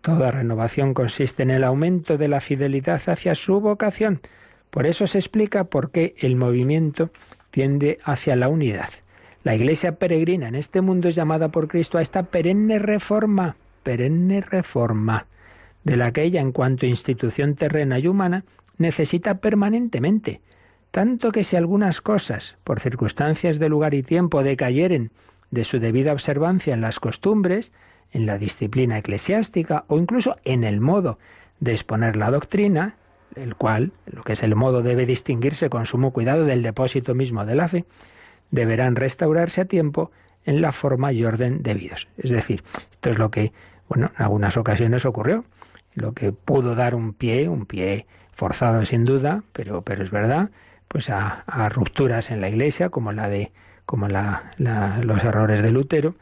[0.00, 4.20] Toda renovación consiste en el aumento de la fidelidad hacia su vocación.
[4.70, 7.10] Por eso se explica por qué el movimiento
[7.50, 8.90] tiende hacia la unidad.
[9.42, 14.40] La Iglesia peregrina en este mundo es llamada por Cristo a esta perenne reforma, perenne
[14.40, 15.26] reforma,
[15.84, 18.44] de la que ella, en cuanto institución terrena y humana,
[18.76, 20.40] necesita permanentemente,
[20.90, 25.10] tanto que si algunas cosas, por circunstancias de lugar y tiempo, decayeren
[25.50, 27.72] de su debida observancia en las costumbres,
[28.12, 31.18] en la disciplina eclesiástica o incluso en el modo
[31.60, 32.96] de exponer la doctrina,
[33.36, 37.44] el cual, lo que es el modo, debe distinguirse con sumo cuidado del depósito mismo
[37.44, 37.84] de la fe,
[38.50, 40.10] deberán restaurarse a tiempo
[40.44, 42.08] en la forma y orden debidos.
[42.18, 42.62] Es decir,
[42.92, 43.52] esto es lo que,
[43.88, 45.44] bueno, en algunas ocasiones ocurrió,
[45.94, 50.50] lo que pudo dar un pie, un pie forzado sin duda, pero, pero es verdad,
[50.88, 53.52] pues a, rupturas en la Iglesia, como la de,
[53.86, 56.14] como la, los errores de Lutero,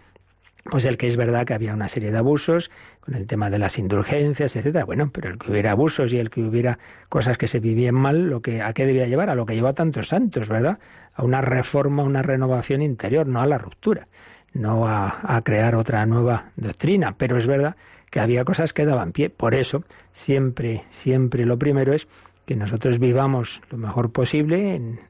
[0.64, 2.70] pues el que es verdad que había una serie de abusos
[3.08, 4.84] con el tema de las indulgencias, etcétera.
[4.84, 8.28] Bueno, pero el que hubiera abusos y el que hubiera cosas que se vivían mal,
[8.28, 10.78] lo que a qué debía llevar, a lo que lleva a tantos santos, ¿verdad?
[11.14, 14.08] A una reforma, una renovación interior, no a la ruptura,
[14.52, 17.14] no a, crear otra nueva doctrina.
[17.16, 17.76] Pero es verdad
[18.10, 19.30] que había cosas que daban pie.
[19.30, 22.06] Por eso, siempre, siempre lo primero es
[22.44, 25.00] que nosotros vivamos lo mejor posible en,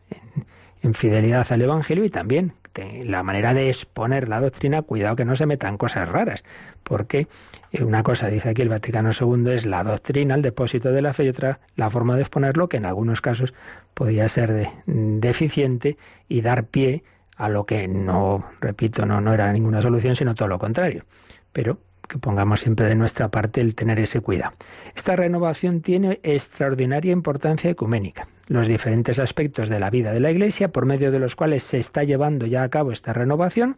[0.83, 2.53] en fidelidad al Evangelio y también
[3.05, 6.45] la manera de exponer la doctrina, cuidado que no se metan cosas raras,
[6.83, 7.29] porque
[7.73, 11.13] eh, una cosa, dice aquí el Vaticano II, es la doctrina, el depósito de la
[11.13, 13.55] fe, y otra la forma de exponerlo, que en algunos casos
[13.95, 15.97] podía ser deficiente
[16.29, 17.03] y dar pie
[17.37, 21.05] a lo que no, repito, no, no era ninguna solución, sino todo lo contrario.
[21.53, 24.55] Pero que pongamos siempre de nuestra parte el tener ese cuidado.
[24.95, 28.29] Esta renovación tiene extraordinaria importancia ecuménica.
[28.47, 31.79] Los diferentes aspectos de la vida de la Iglesia, por medio de los cuales se
[31.79, 33.77] está llevando ya a cabo esta renovación,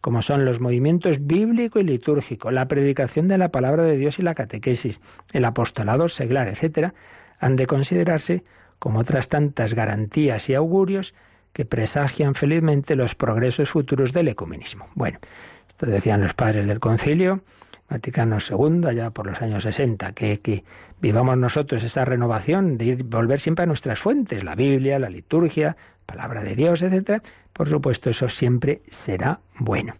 [0.00, 4.22] como son los movimientos bíblico y litúrgico, la predicación de la palabra de Dios y
[4.22, 5.00] la catequesis,
[5.32, 6.92] el apostolado seglar, etc.,
[7.38, 8.44] han de considerarse
[8.78, 11.14] como otras tantas garantías y augurios
[11.52, 14.88] que presagian felizmente los progresos futuros del ecumenismo.
[14.94, 15.18] Bueno,
[15.68, 17.42] esto decían los padres del concilio,
[17.90, 20.64] Vaticano II, allá por los años 60, que, que
[21.00, 25.76] vivamos nosotros esa renovación de ir, volver siempre a nuestras fuentes, la Biblia, la liturgia,
[26.06, 27.22] palabra de Dios, etcétera.
[27.52, 29.94] Por supuesto, eso siempre será bueno.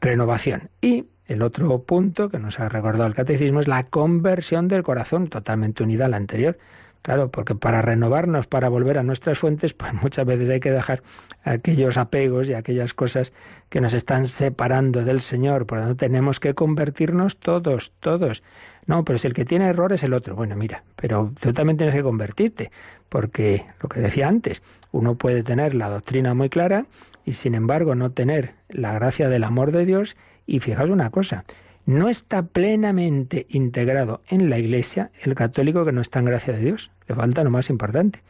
[0.00, 0.68] Renovación.
[0.82, 5.28] Y el otro punto que nos ha recordado el catecismo es la conversión del corazón,
[5.28, 6.58] totalmente unida al anterior.
[7.00, 11.02] Claro, porque para renovarnos, para volver a nuestras fuentes, pues muchas veces hay que dejar
[11.44, 13.32] aquellos apegos y aquellas cosas
[13.68, 15.66] que nos están separando del Señor.
[15.66, 18.42] Por lo tanto, tenemos que convertirnos todos, todos.
[18.86, 20.34] No, pero si el que tiene error es el otro.
[20.34, 22.70] Bueno, mira, pero tú también tienes que convertirte,
[23.08, 26.86] porque lo que decía antes, uno puede tener la doctrina muy clara
[27.24, 30.16] y sin embargo no tener la gracia del amor de Dios.
[30.46, 31.44] Y fijaos una cosa,
[31.86, 36.60] no está plenamente integrado en la Iglesia el católico que no está en gracia de
[36.60, 36.90] Dios.
[37.08, 38.20] Le falta lo más importante,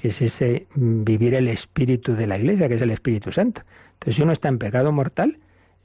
[0.00, 3.62] que es ese vivir el espíritu de la Iglesia, que es el Espíritu Santo.
[3.92, 5.38] Entonces, si uno está en pecado mortal,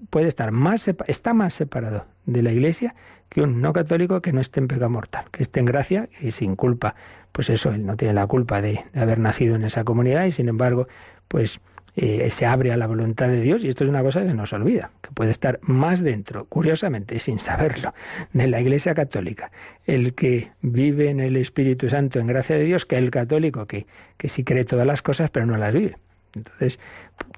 [0.10, 2.96] puede estar más está más separado de la Iglesia
[3.28, 6.32] que un no católico que no esté en pecado mortal, que esté en gracia y
[6.32, 6.96] sin culpa.
[7.34, 10.48] Pues eso, él no tiene la culpa de haber nacido en esa comunidad y sin
[10.48, 10.88] embargo,
[11.28, 11.60] pues
[11.98, 14.52] eh, se abre a la voluntad de Dios y esto es una cosa que nos
[14.52, 17.94] olvida, que puede estar más dentro, curiosamente, sin saberlo,
[18.34, 19.52] de la Iglesia Católica,
[19.86, 23.86] el que vive en el Espíritu Santo en gracia de Dios, que el católico que,
[24.18, 25.98] que sí cree todas las cosas pero no las vive.
[26.34, 26.80] Entonces,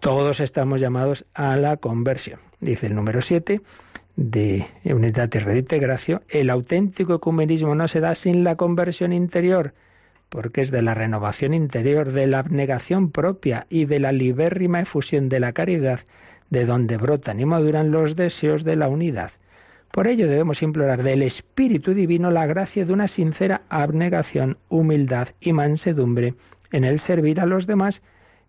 [0.01, 2.39] todos estamos llamados a la conversión.
[2.59, 3.61] Dice el número 7
[4.15, 9.73] de Unidad y Redite Gracio, el auténtico ecumenismo no se da sin la conversión interior
[10.29, 15.29] porque es de la renovación interior, de la abnegación propia y de la libérrima efusión
[15.29, 16.01] de la caridad,
[16.49, 19.31] de donde brotan y maduran los deseos de la unidad.
[19.91, 25.53] Por ello debemos implorar del Espíritu Divino la gracia de una sincera abnegación, humildad y
[25.53, 26.35] mansedumbre
[26.71, 28.01] en el servir a los demás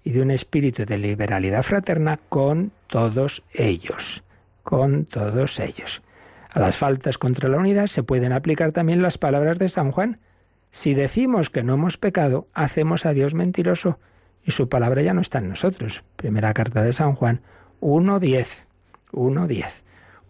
[0.04, 4.22] y de un espíritu de liberalidad fraterna con todos ellos,
[4.62, 6.02] con todos ellos.
[6.50, 10.18] A las faltas contra la unidad se pueden aplicar también las palabras de San Juan,
[10.70, 13.98] si decimos que no hemos pecado, hacemos a Dios mentiroso
[14.44, 16.04] y su palabra ya no está en nosotros.
[16.16, 17.42] Primera carta de San Juan
[17.80, 18.46] 1.10.
[19.12, 19.66] 1.10.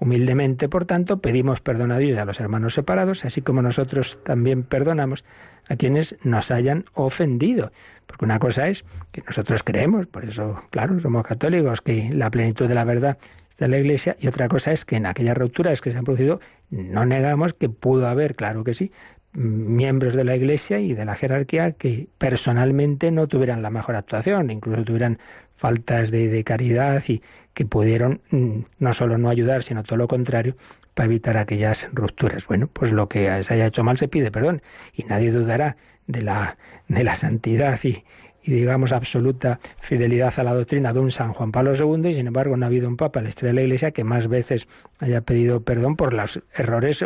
[0.01, 4.19] Humildemente, por tanto, pedimos perdón a Dios y a los hermanos separados, así como nosotros
[4.25, 5.25] también perdonamos
[5.69, 7.73] a quienes nos hayan ofendido.
[8.07, 12.69] Porque una cosa es que nosotros creemos, por eso, claro, somos católicos, que la plenitud
[12.69, 13.19] de la verdad
[13.51, 16.05] está en la Iglesia, y otra cosa es que en aquellas rupturas que se han
[16.05, 18.93] producido, no negamos que pudo haber, claro que sí,
[19.39, 24.51] miembros de la Iglesia y de la jerarquía que personalmente no tuvieran la mejor actuación,
[24.51, 25.19] incluso tuvieran
[25.57, 27.23] faltas de, caridad y
[27.55, 30.57] que pudieron mm, no solo no ayudar, sino todo lo contrario,
[30.95, 32.47] para evitar aquellas rupturas.
[32.47, 36.23] Bueno, pues lo que se haya hecho mal se pide perdón y nadie dudará de
[36.23, 36.57] la,
[36.89, 38.05] de la santidad y,
[38.43, 42.29] y digamos absoluta fidelidad a la doctrina de un San Juan Pablo II y sin
[42.29, 44.67] embargo no ha habido un papa en la historia de la Iglesia que más veces
[44.99, 47.05] haya pedido perdón por los errores,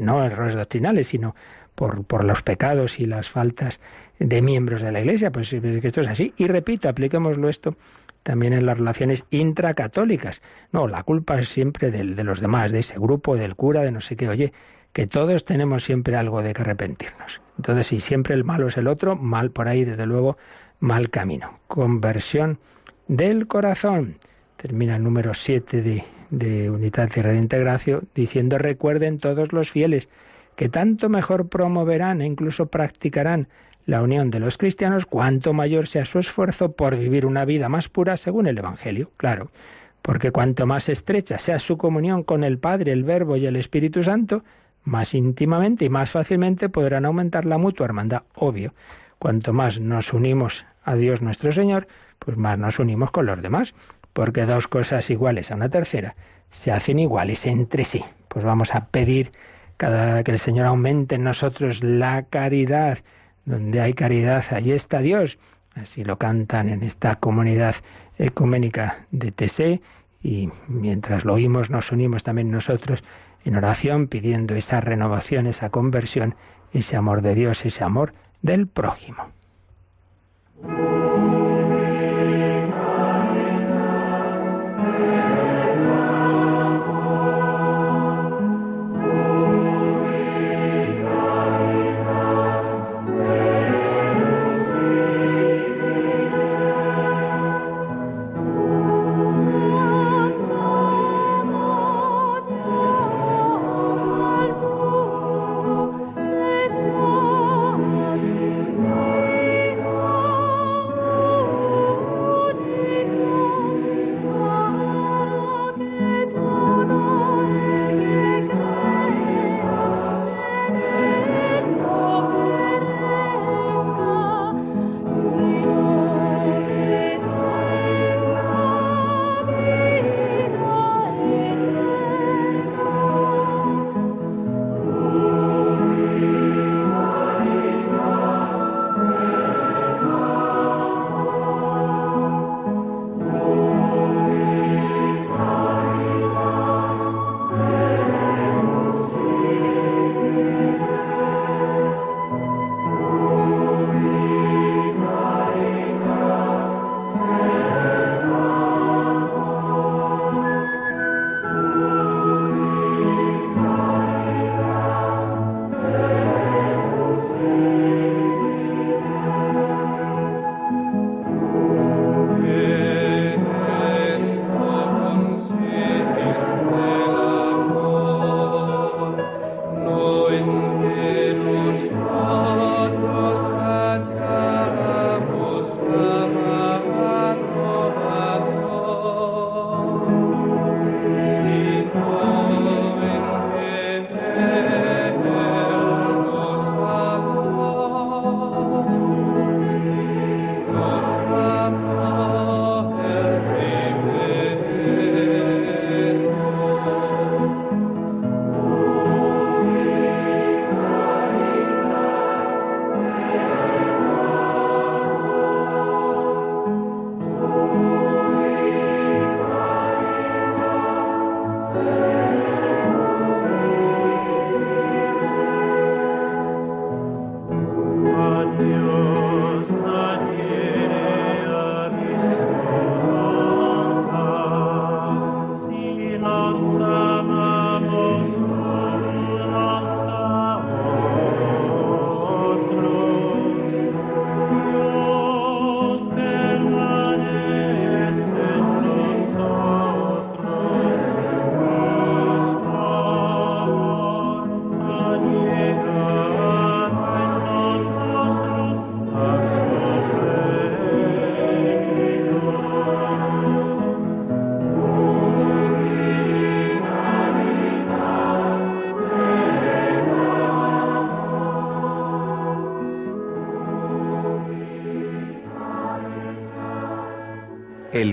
[0.00, 1.34] no errores doctrinales, sino
[1.74, 3.80] por, por los pecados y las faltas
[4.18, 5.30] de miembros de la Iglesia.
[5.30, 6.32] Pues, que esto es así.
[6.36, 7.76] Y repito, apliquémoslo esto
[8.22, 10.42] también en las relaciones intracatólicas.
[10.72, 14.00] No, la culpa es siempre de los demás, de ese grupo, del cura, de no
[14.00, 14.28] sé qué.
[14.28, 14.52] Oye,
[14.92, 17.40] que todos tenemos siempre algo de que arrepentirnos.
[17.56, 20.36] Entonces, si siempre el malo es el otro, mal por ahí, desde luego,
[20.80, 21.58] mal camino.
[21.66, 22.58] Conversión
[23.06, 24.16] del corazón.
[24.56, 30.08] Termina el número 7 de, de Unidad y Reintegración diciendo recuerden todos los fieles
[30.56, 33.48] que tanto mejor promoverán e incluso practicarán
[33.86, 37.88] la unión de los cristianos cuanto mayor sea su esfuerzo por vivir una vida más
[37.88, 39.50] pura según el Evangelio, claro,
[40.02, 44.02] porque cuanto más estrecha sea su comunión con el Padre, el Verbo y el Espíritu
[44.02, 44.44] Santo,
[44.84, 48.74] más íntimamente y más fácilmente podrán aumentar la mutua hermandad, obvio.
[49.18, 51.86] Cuanto más nos unimos a Dios nuestro Señor,
[52.18, 53.74] pues más nos unimos con los demás,
[54.12, 56.16] porque dos cosas iguales a una tercera
[56.50, 58.04] se hacen iguales entre sí.
[58.28, 59.32] Pues vamos a pedir
[59.80, 62.98] cada que el Señor aumente en nosotros la caridad.
[63.46, 65.38] Donde hay caridad, allí está Dios.
[65.74, 67.76] Así lo cantan en esta comunidad
[68.18, 69.80] ecuménica de TC
[70.22, 73.02] y mientras lo oímos nos unimos también nosotros
[73.42, 76.34] en oración pidiendo esa renovación, esa conversión,
[76.74, 78.12] ese amor de Dios, ese amor
[78.42, 79.30] del prójimo.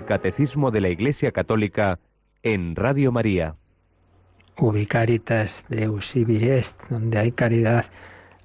[0.07, 1.99] Catecismo de la Iglesia Católica
[2.41, 3.55] en Radio María.
[4.57, 7.85] Ubicaritas de Usibi Est, donde hay caridad,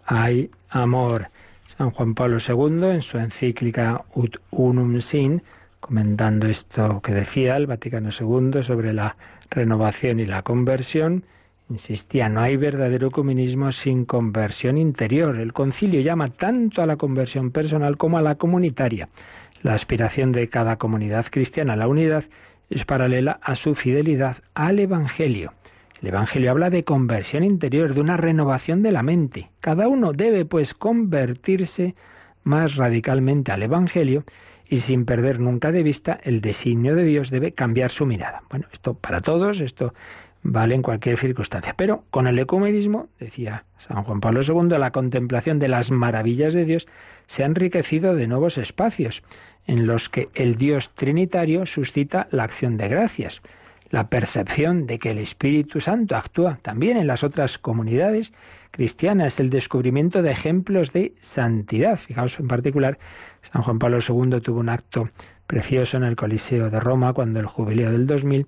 [0.04, 1.28] hay amor.
[1.66, 5.42] San Juan Pablo II, en su encíclica Ut Unum Sin,
[5.80, 9.16] comentando esto que decía el Vaticano II sobre la
[9.48, 11.24] renovación y la conversión,
[11.70, 15.38] insistía, no hay verdadero comunismo sin conversión interior.
[15.38, 19.08] El concilio llama tanto a la conversión personal como a la comunitaria.
[19.62, 22.24] La aspiración de cada comunidad cristiana a la unidad
[22.68, 25.52] es paralela a su fidelidad al Evangelio.
[26.00, 29.50] El Evangelio habla de conversión interior, de una renovación de la mente.
[29.60, 31.94] Cada uno debe, pues, convertirse
[32.42, 34.24] más radicalmente al Evangelio
[34.68, 38.42] y sin perder nunca de vista el designio de Dios debe cambiar su mirada.
[38.50, 39.94] Bueno, esto para todos, esto
[40.42, 41.74] vale en cualquier circunstancia.
[41.76, 46.64] Pero con el ecumenismo, decía San Juan Pablo II, la contemplación de las maravillas de
[46.64, 46.88] Dios
[47.26, 49.22] se ha enriquecido de nuevos espacios
[49.66, 53.40] en los que el Dios Trinitario suscita la acción de gracias.
[53.90, 58.32] La percepción de que el Espíritu Santo actúa también en las otras comunidades
[58.70, 61.98] cristianas, el descubrimiento de ejemplos de santidad.
[61.98, 62.98] Fijaos en particular,
[63.42, 65.10] San Juan Pablo II tuvo un acto
[65.46, 68.46] precioso en el Coliseo de Roma cuando el jubileo del 2000,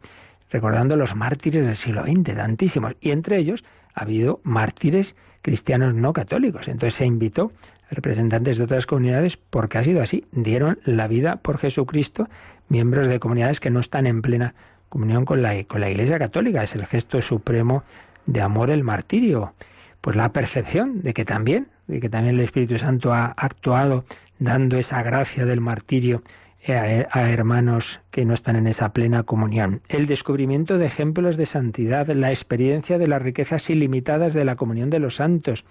[0.51, 3.62] recordando los mártires del siglo XX, tantísimos, y entre ellos
[3.93, 6.69] ha habido mártires cristianos no católicos.
[6.69, 7.53] Entonces se invitó
[7.95, 10.27] representantes de otras comunidades porque ha sido así.
[10.33, 12.29] Dieron la vida por Jesucristo
[12.69, 14.55] miembros de comunidades que no están en plena
[14.89, 16.63] comunión con la, con la Iglesia Católica.
[16.63, 17.85] Es el gesto supremo
[18.27, 19.55] de amor el martirio.
[20.01, 24.05] Pues la percepción de que también, de que también el Espíritu Santo ha actuado
[24.39, 26.23] dando esa gracia del martirio
[26.67, 29.83] a, a, hermanos que no están en esa plena comunión.
[29.89, 34.91] El descubrimiento de ejemplos de santidad, la experiencia de las riquezas ilimitadas de la comunión
[34.91, 35.65] de los santos,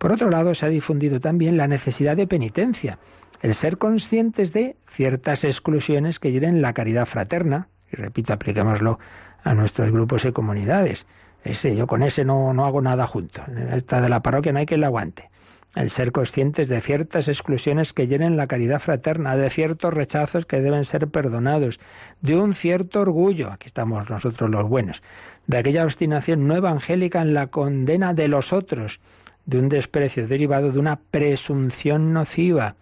[0.00, 2.98] por otro lado, se ha difundido también la necesidad de penitencia,
[3.42, 8.98] el ser conscientes de ciertas exclusiones que hieren la caridad fraterna, y repito, apliquémoslo
[9.44, 11.04] a nuestros grupos y comunidades.
[11.44, 13.42] Ese, yo con ese no, no hago nada junto.
[13.74, 15.28] Esta de la parroquia no hay que la aguante.
[15.74, 20.62] El ser conscientes de ciertas exclusiones que hieren la caridad fraterna, de ciertos rechazos que
[20.62, 21.78] deben ser perdonados,
[22.22, 25.02] de un cierto orgullo, aquí estamos nosotros los buenos,
[25.46, 28.98] de aquella obstinación no evangélica en la condena de los otros,
[29.46, 32.76] de un desprecio derivado de una presunción nociva.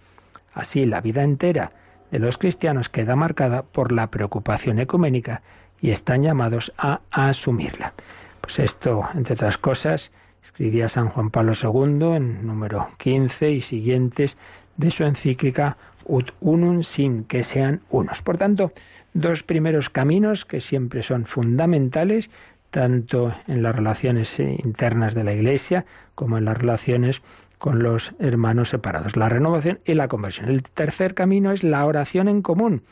[0.52, 1.72] Así, la vida entera
[2.10, 5.42] de los cristianos queda marcada por la preocupación ecuménica
[5.80, 7.94] y están llamados a asumirla.
[8.40, 10.10] Pues esto, entre otras cosas,
[10.42, 14.36] escribía San Juan Pablo II en número 15 y siguientes
[14.76, 18.22] de su encíclica Ut unum sin que sean unos.
[18.22, 18.72] Por tanto,
[19.12, 22.30] dos primeros caminos que siempre son fundamentales
[22.78, 27.22] tanto en las relaciones internas de la Iglesia como en las relaciones
[27.58, 30.48] con los hermanos separados, la renovación y la conversión.
[30.48, 32.84] El tercer camino es la oración en común.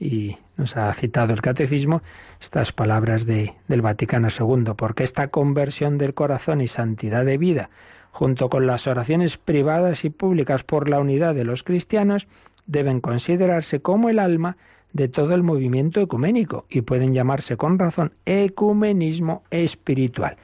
[0.00, 2.00] Y nos ha citado el catecismo
[2.40, 7.68] estas palabras de, del Vaticano II, porque esta conversión del corazón y santidad de vida,
[8.12, 12.26] junto con las oraciones privadas y públicas por la unidad de los cristianos,
[12.64, 14.56] deben considerarse como el alma
[14.96, 20.36] de todo el movimiento ecuménico y pueden llamarse con razón ecumenismo espiritual.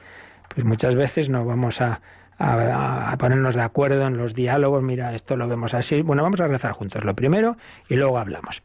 [0.53, 2.01] Pues muchas veces no vamos a,
[2.37, 6.47] a, ponernos de acuerdo en los diálogos, mira, esto lo vemos así, bueno, vamos a
[6.47, 7.57] rezar juntos lo primero
[7.89, 8.61] y luego hablamos.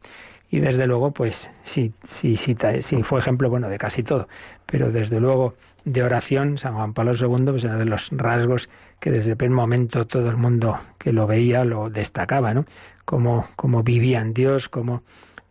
[0.51, 2.35] Y desde luego, pues sí, sí,
[3.03, 4.27] fue ejemplo, bueno, de casi todo,
[4.67, 8.69] pero desde luego de oración, San Juan Pablo II, pues era de los rasgos
[8.99, 12.65] que desde el primer momento todo el mundo que lo veía lo destacaba, ¿no?
[13.05, 15.03] Cómo, cómo vivía en Dios, cómo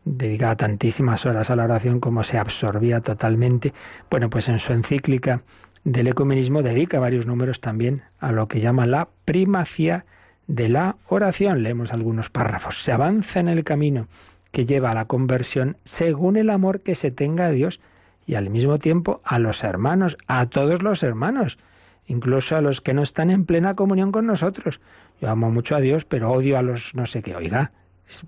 [0.04, 3.72] dedicaba tantísimas horas a la oración, cómo se absorbía totalmente.
[4.10, 5.42] Bueno, pues en su encíclica
[5.84, 10.04] del ecumenismo dedica varios números también a lo que llama la primacía
[10.46, 11.62] de la oración.
[11.62, 12.82] Leemos algunos párrafos.
[12.82, 14.08] Se avanza en el camino
[14.50, 17.80] que lleva a la conversión según el amor que se tenga a Dios
[18.26, 21.58] y al mismo tiempo a los hermanos, a todos los hermanos,
[22.06, 24.80] incluso a los que no están en plena comunión con nosotros.
[25.20, 27.34] Yo amo mucho a Dios, pero odio a los no sé qué.
[27.34, 27.72] Oiga,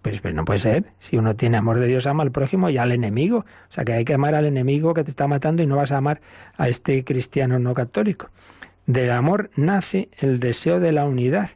[0.03, 0.85] pues, pues, no puede ser.
[0.99, 3.39] Si uno tiene amor de Dios, ama al prójimo y al enemigo.
[3.71, 5.93] O sea que hay que amar al enemigo que te está matando y no vas
[5.93, 6.21] a amar
[6.57, 8.29] a este cristiano no católico.
[8.87, 11.51] Del amor nace el deseo de la unidad,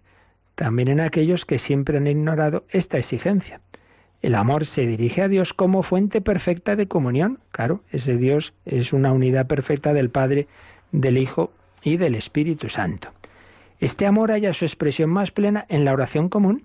[0.54, 3.60] también en aquellos que siempre han ignorado esta exigencia.
[4.22, 7.40] El amor se dirige a Dios como fuente perfecta de comunión.
[7.50, 10.48] Claro, ese Dios es una unidad perfecta del Padre,
[10.92, 11.52] del Hijo
[11.82, 13.08] y del Espíritu Santo.
[13.80, 16.64] Este amor halla su expresión más plena en la oración común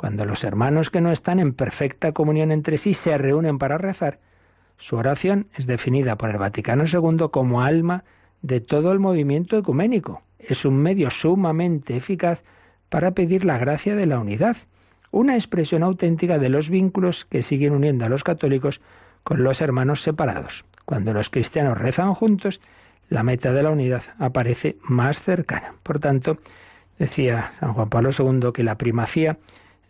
[0.00, 4.18] cuando los hermanos que no están en perfecta comunión entre sí se reúnen para rezar,
[4.78, 8.04] su oración es definida por el Vaticano II como alma
[8.40, 10.22] de todo el movimiento ecuménico.
[10.38, 12.42] Es un medio sumamente eficaz
[12.88, 14.56] para pedir la gracia de la unidad,
[15.10, 18.80] una expresión auténtica de los vínculos que siguen uniendo a los católicos
[19.22, 20.64] con los hermanos separados.
[20.86, 22.62] Cuando los cristianos rezan juntos,
[23.10, 25.74] la meta de la unidad aparece más cercana.
[25.82, 26.38] Por tanto,
[26.98, 29.36] decía San Juan Pablo II que la primacía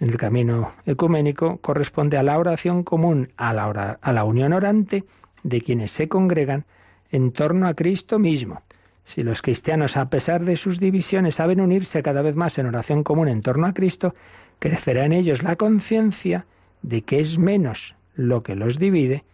[0.00, 5.04] en el camino ecuménico corresponde a la oración común, a la, a la unión orante
[5.42, 6.64] de quienes se congregan
[7.10, 8.62] en torno a Cristo mismo.
[9.04, 13.04] Si los cristianos, a pesar de sus divisiones, saben unirse cada vez más en oración
[13.04, 14.14] común en torno a Cristo,
[14.58, 16.46] crecerá en ellos la conciencia
[16.82, 19.24] de que es menos lo que los divide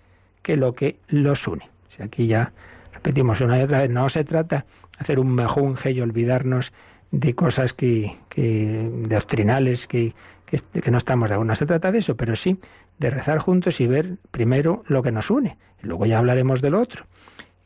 [0.42, 1.68] que lo que los une.
[1.88, 2.52] Si aquí ya
[2.92, 4.64] repetimos una y otra vez, no se trata de
[4.98, 6.72] hacer un mejunje y olvidarnos
[7.10, 10.14] de cosas que, que doctrinales que,
[10.46, 11.48] que, no estamos de acuerdo.
[11.48, 12.58] No se trata de eso, pero sí
[12.98, 15.58] de rezar juntos y ver primero lo que nos une.
[15.82, 17.04] Y luego ya hablaremos del otro.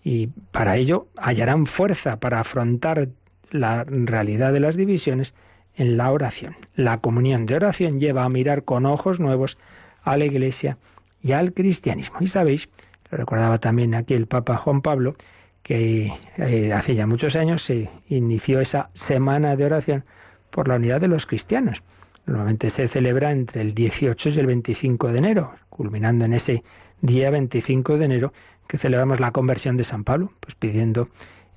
[0.03, 3.09] Y para ello hallarán fuerza para afrontar
[3.51, 5.35] la realidad de las divisiones
[5.75, 6.57] en la oración.
[6.75, 9.59] La comunión de oración lleva a mirar con ojos nuevos
[10.03, 10.79] a la Iglesia
[11.23, 12.19] y al cristianismo.
[12.21, 12.69] Y sabéis,
[13.11, 15.17] lo recordaba también aquí el Papa Juan Pablo,
[15.63, 20.05] que eh, hace ya muchos años se inició esa semana de oración
[20.51, 21.83] por la unidad de los cristianos.
[22.31, 26.63] Normalmente se celebra entre el 18 y el 25 de enero, culminando en ese
[27.01, 28.33] día 25 de enero
[28.69, 31.09] que celebramos la conversión de San Pablo, pues pidiendo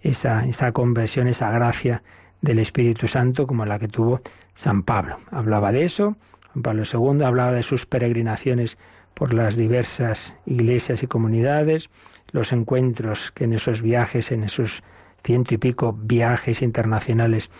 [0.01, 2.01] esa, esa conversión, esa gracia
[2.41, 4.21] del Espíritu Santo como la que tuvo
[4.55, 5.17] San Pablo.
[5.30, 6.15] Hablaba de eso,
[6.53, 8.80] Juan Pablo II hablaba de sus peregrinaciones
[9.13, 11.91] por las diversas iglesias y comunidades,
[12.32, 14.82] los encuentros que en esos viajes, en esos
[15.24, 17.51] ciento y pico viajes internacionales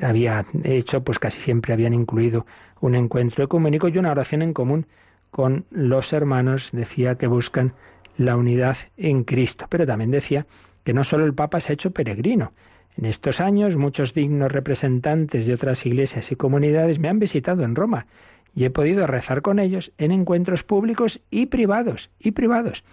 [0.00, 2.46] había hecho, pues casi siempre habían incluido
[2.80, 4.86] un encuentro ecuménico y una oración en común
[5.30, 7.74] con los hermanos, decía que buscan
[8.16, 9.66] la unidad en Cristo.
[9.68, 10.46] Pero también decía
[10.84, 12.52] que no solo el Papa se ha hecho peregrino.
[12.96, 17.74] En estos años muchos dignos representantes de otras iglesias y comunidades me han visitado en
[17.76, 18.06] Roma
[18.54, 22.84] y he podido rezar con ellos en encuentros públicos y privados, y privados.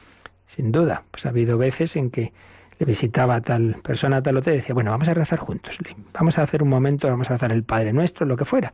[0.45, 2.31] Sin duda, pues ha habido veces en que
[2.79, 5.77] le visitaba tal persona, tal hotel, decía, bueno, vamos a rezar juntos,
[6.13, 8.73] vamos a hacer un momento, vamos a rezar el Padre Nuestro, lo que fuera.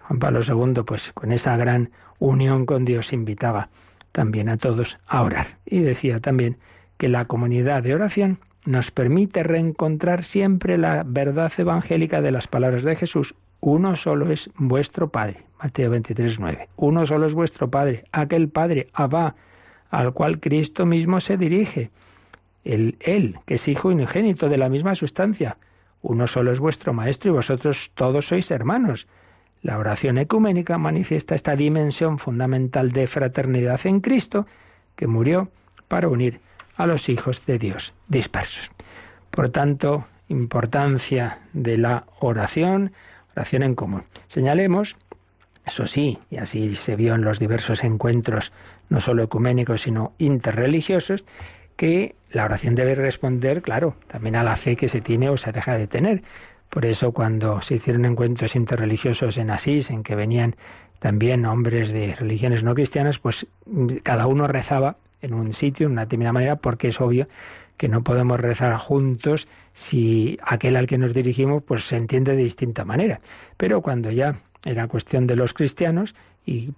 [0.00, 3.70] Juan Pablo II, pues con esa gran unión con Dios, invitaba
[4.12, 5.58] también a todos a orar.
[5.64, 6.58] Y decía también
[6.96, 12.82] que la comunidad de oración nos permite reencontrar siempre la verdad evangélica de las palabras
[12.82, 13.34] de Jesús.
[13.60, 15.44] Uno solo es vuestro Padre.
[15.62, 16.68] Mateo 23, 9.
[16.76, 19.34] Uno solo es vuestro Padre, aquel Padre, Abba,
[19.90, 21.90] al cual Cristo mismo se dirige
[22.66, 25.56] el Él, que es Hijo unigénito de la misma sustancia.
[26.02, 29.06] Uno solo es vuestro Maestro y vosotros todos sois hermanos.
[29.62, 34.46] La oración ecuménica manifiesta esta dimensión fundamental de fraternidad en Cristo,
[34.94, 35.50] que murió
[35.88, 36.40] para unir
[36.76, 38.70] a los hijos de Dios dispersos.
[39.30, 42.92] Por tanto, importancia de la oración,
[43.34, 44.04] oración en común.
[44.28, 44.96] Señalemos,
[45.66, 48.52] eso sí, y así se vio en los diversos encuentros,
[48.88, 51.24] no solo ecuménicos, sino interreligiosos,
[51.76, 55.52] que la oración debe responder, claro, también a la fe que se tiene o se
[55.52, 56.22] deja de tener.
[56.68, 60.54] Por eso cuando se hicieron encuentros interreligiosos en Asís, en que venían
[60.98, 63.46] también hombres de religiones no cristianas, pues
[64.02, 67.26] cada uno rezaba en un sitio, de una determinada manera, porque es obvio
[67.78, 72.42] que no podemos rezar juntos si aquel al que nos dirigimos pues se entiende de
[72.42, 73.20] distinta manera.
[73.56, 76.14] Pero cuando ya era cuestión de los cristianos
[76.46, 76.72] y,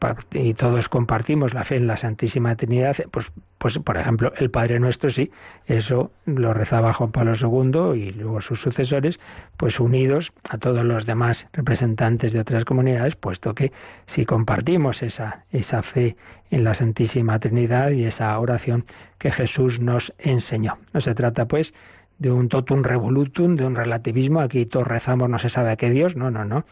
[0.55, 5.11] todos compartimos la fe en la Santísima Trinidad, pues, pues por ejemplo el Padre Nuestro
[5.11, 5.31] sí,
[5.67, 9.21] eso lo rezaba Juan Pablo II y luego sus sucesores,
[9.59, 13.73] pues unidos a todos los demás representantes de otras comunidades, puesto que
[14.07, 16.17] si compartimos esa, esa fe
[16.51, 18.87] en la Santísima Trinidad y esa oración
[19.19, 20.79] que Jesús nos enseñó.
[20.95, 21.75] No se trata pues
[22.19, 25.91] de un totum revolutum, de un relativismo, aquí todos rezamos, no se sabe a qué
[25.91, 26.65] Dios, no, no, no.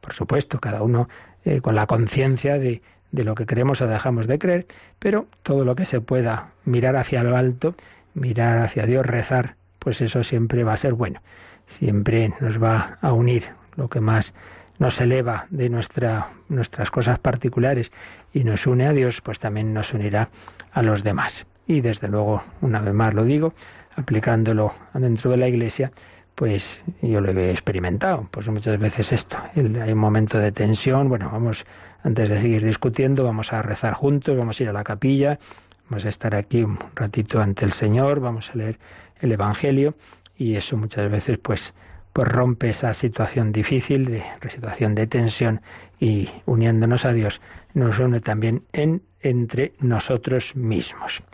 [0.00, 1.08] Por supuesto, cada uno
[1.44, 2.82] eh, con la conciencia de,
[3.12, 4.66] de lo que creemos o dejamos de creer,
[4.98, 7.74] pero todo lo que se pueda mirar hacia lo alto,
[8.14, 11.20] mirar hacia Dios, rezar, pues eso siempre va a ser bueno.
[11.66, 13.44] Siempre nos va a unir
[13.76, 14.34] lo que más
[14.78, 17.92] nos eleva de nuestra, nuestras cosas particulares
[18.32, 20.30] y nos une a Dios, pues también nos unirá
[20.72, 21.46] a los demás.
[21.66, 23.54] Y desde luego, una vez más lo digo,
[23.96, 25.92] aplicándolo dentro de la Iglesia,
[26.34, 28.28] pues yo lo he experimentado.
[28.30, 31.64] Pues muchas veces esto, hay un momento de tensión, bueno, vamos,
[32.02, 35.38] antes de seguir discutiendo, vamos a rezar juntos, vamos a ir a la capilla,
[35.88, 38.78] vamos a estar aquí un ratito ante el Señor, vamos a leer
[39.20, 39.94] el Evangelio
[40.36, 41.72] y eso muchas veces pues
[42.12, 45.62] pues rompe esa situación difícil, de situación de tensión
[45.98, 47.40] y uniéndonos a Dios
[47.74, 51.24] nos une también en entre nosotros mismos.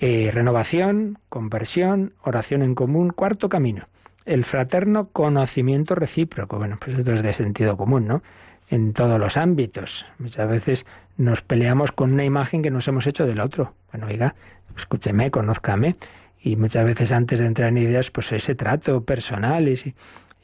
[0.00, 3.86] Eh, renovación, conversión, oración en común, cuarto camino
[4.30, 6.56] el fraterno conocimiento recíproco.
[6.56, 8.22] Bueno, pues esto es de sentido común, ¿no?
[8.68, 10.06] En todos los ámbitos.
[10.18, 13.74] Muchas veces nos peleamos con una imagen que nos hemos hecho del otro.
[13.90, 14.36] Bueno, oiga,
[14.76, 15.96] escúcheme, conózcame.
[16.40, 19.96] Y muchas veces antes de entrar en ideas, pues ese trato personal, ese,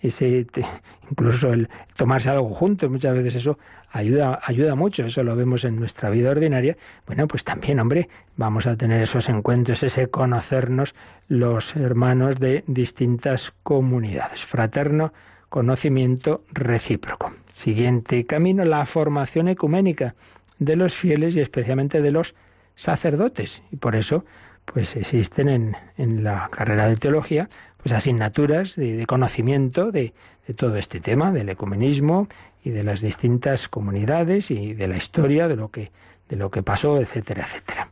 [0.03, 0.47] ese
[1.09, 3.57] incluso el tomarse algo juntos, muchas veces eso
[3.97, 6.76] ayuda, ayuda mucho, eso lo vemos en nuestra vida ordinaria.
[7.07, 10.94] Bueno, pues también, hombre, vamos a tener esos encuentros, ese conocernos
[11.28, 14.44] los hermanos de distintas comunidades.
[14.44, 15.12] Fraterno
[15.49, 17.32] conocimiento recíproco.
[17.53, 20.14] Siguiente camino, la formación ecuménica
[20.59, 22.34] de los fieles y especialmente de los
[22.74, 23.62] sacerdotes.
[23.70, 24.24] Y por eso,
[24.64, 27.49] pues existen en, en la carrera de teología,
[27.82, 30.12] pues asignaturas de, conocimiento de,
[30.47, 32.28] de, todo este tema, del ecumenismo
[32.67, 35.93] y de las distintas comunidades y de la historia de lo que,
[36.29, 37.91] de lo que pasó, etcétera, etcétera.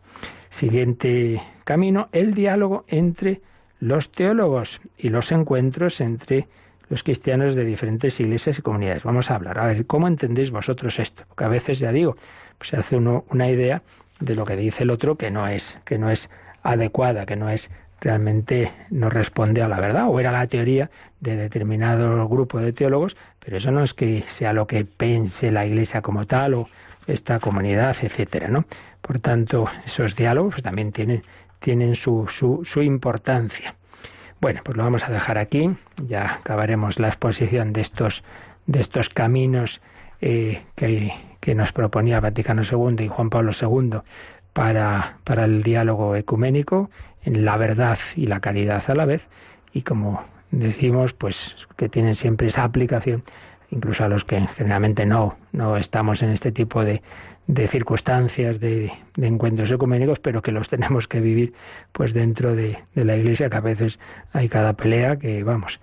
[0.50, 3.40] Siguiente camino, el diálogo entre
[3.78, 6.48] los teólogos y los encuentros entre
[6.88, 9.04] los cristianos de diferentes iglesias y comunidades.
[9.04, 11.22] Vamos a hablar, a ver, ¿cómo entendéis vosotros esto?
[11.28, 12.16] Porque a veces ya digo,
[12.58, 13.82] pues se hace uno una idea
[14.18, 16.28] de lo que dice el otro que no es, que no es
[16.64, 17.70] adecuada, que no es
[18.04, 23.16] realmente no responde a la verdad o era la teoría de determinado grupo de teólogos,
[23.44, 26.68] pero eso no es que sea lo que pense la Iglesia como tal o
[27.06, 28.64] esta comunidad, etcétera, ¿no?
[29.02, 31.22] Por tanto, esos diálogos también tienen,
[31.58, 33.74] tienen su, su, importancia.
[34.40, 35.70] Bueno, pues lo vamos a dejar aquí.
[36.06, 38.24] Ya acabaremos la exposición de estos,
[38.66, 39.82] de estos caminos
[40.22, 43.98] eh, que, que, nos proponía Vaticano II y Juan Pablo II
[44.54, 46.88] para, para el diálogo ecuménico
[47.22, 49.26] en la verdad y la caridad a la vez
[49.74, 50.24] y como
[50.58, 53.24] decimos pues que tienen siempre esa aplicación
[53.70, 57.02] incluso a los que generalmente no no estamos en este tipo de,
[57.46, 61.54] de circunstancias de, de, encuentros ecuménicos pero que los tenemos que vivir
[61.92, 63.98] pues dentro de, la iglesia que a veces
[64.32, 65.80] hay cada pelea que vamos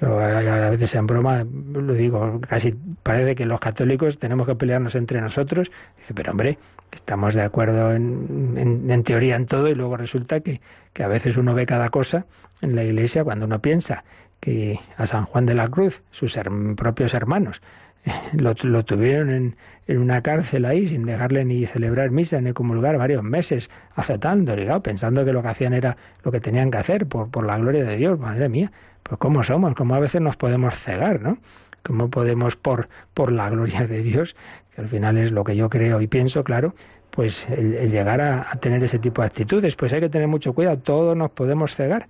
[0.00, 5.20] a veces en broma lo digo, casi parece que los católicos tenemos que pelearnos entre
[5.20, 5.70] nosotros.
[5.98, 6.58] Dice, pero hombre,
[6.92, 10.60] estamos de acuerdo en, en, teoría en todo y luego resulta que,
[10.92, 12.26] que, a veces uno ve cada cosa
[12.60, 14.04] en la iglesia cuando uno piensa
[14.40, 16.38] que a San Juan de la Cruz, sus
[16.76, 17.62] propios hermanos,
[18.32, 22.98] lo, lo tuvieron en, en, una cárcel ahí sin dejarle ni celebrar misa ni comulgar
[22.98, 27.30] varios meses, azotándole, pensando que lo que hacían era lo que tenían que hacer por,
[27.30, 28.72] por la gloria de Dios, madre mía.
[29.02, 31.38] Pues cómo somos, cómo a veces nos podemos cegar, ¿no?
[31.82, 34.34] Cómo podemos por, por la gloria de Dios
[34.74, 36.74] que al final es lo que yo creo y pienso, claro,
[37.10, 40.78] pues el, llegar a, tener ese tipo de actitudes, pues hay que tener mucho cuidado,
[40.78, 42.08] todos nos podemos cegar.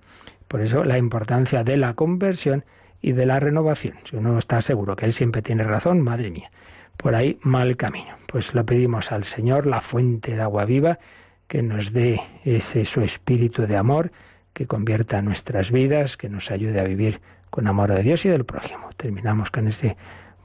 [0.54, 2.64] Por eso la importancia de la conversión
[3.02, 3.96] y de la renovación.
[4.08, 6.52] Si uno está seguro que él siempre tiene razón, madre mía,
[6.96, 8.14] por ahí mal camino.
[8.28, 11.00] Pues lo pedimos al Señor, la fuente de agua viva,
[11.48, 14.12] que nos dé ese su espíritu de amor,
[14.52, 18.44] que convierta nuestras vidas, que nos ayude a vivir con amor de Dios y del
[18.44, 18.90] prójimo.
[18.96, 19.96] Terminamos con ese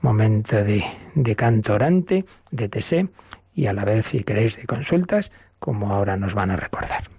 [0.02, 0.84] momento de,
[1.14, 3.10] de canto orante, de tesé,
[3.54, 7.19] y a la vez, si queréis, de consultas, como ahora nos van a recordar.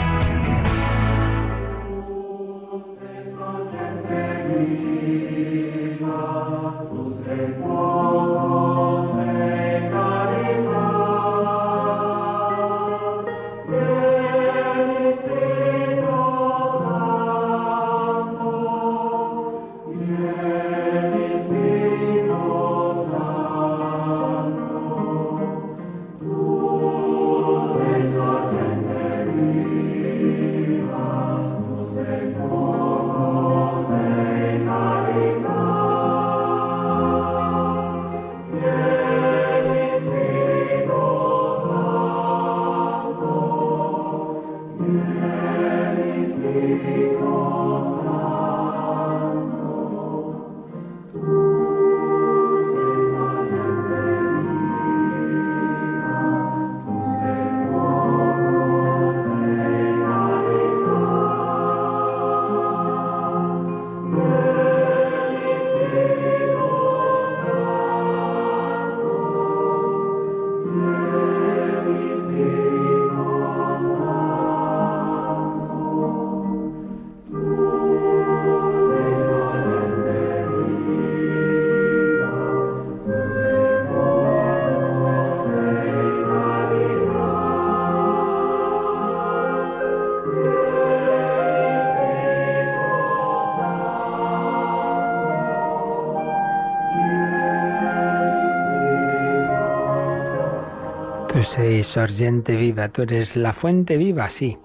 [101.43, 104.57] Sí, sorgente viva, tú eres la fuente viva, sí,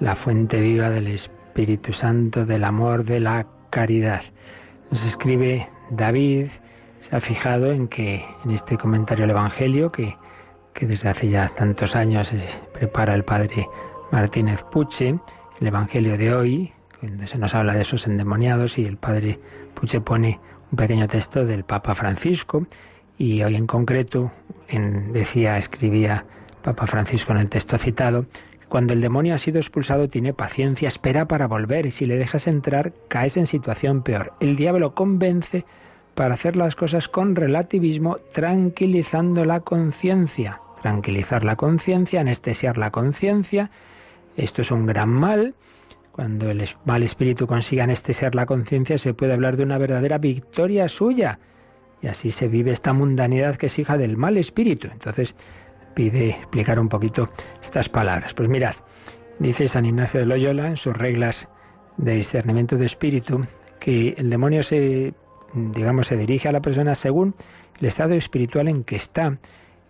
[0.00, 4.22] la fuente viva del Espíritu Santo, del amor, de la caridad.
[4.90, 6.46] Nos escribe David,
[7.00, 10.16] se ha fijado en que en este comentario al Evangelio, que,
[10.72, 12.30] que desde hace ya tantos años
[12.72, 13.66] prepara el padre
[14.12, 15.18] Martínez Puche,
[15.60, 19.40] el Evangelio de hoy, donde se nos habla de esos endemoniados y el padre
[19.74, 20.38] Puche pone
[20.70, 22.66] un pequeño texto del Papa Francisco,
[23.18, 24.32] y hoy en concreto
[25.12, 26.24] decía, escribía
[26.62, 28.26] Papa Francisco en el texto citado,
[28.68, 32.46] cuando el demonio ha sido expulsado tiene paciencia, espera para volver y si le dejas
[32.46, 34.32] entrar caes en situación peor.
[34.40, 35.64] El diablo convence
[36.14, 40.60] para hacer las cosas con relativismo, tranquilizando la conciencia.
[40.82, 43.70] Tranquilizar la conciencia, anestesiar la conciencia.
[44.36, 45.54] Esto es un gran mal.
[46.12, 50.88] Cuando el mal espíritu consiga anestesiar la conciencia se puede hablar de una verdadera victoria
[50.88, 51.38] suya
[52.04, 54.88] y así se vive esta mundanidad que es hija del mal espíritu.
[54.92, 55.34] Entonces
[55.94, 57.30] pide explicar un poquito
[57.62, 58.34] estas palabras.
[58.34, 58.74] Pues mirad,
[59.38, 61.48] dice San Ignacio de Loyola en sus reglas
[61.96, 63.46] de discernimiento de espíritu
[63.80, 65.14] que el demonio se,
[65.54, 67.34] digamos, se dirige a la persona según
[67.80, 69.38] el estado espiritual en que está.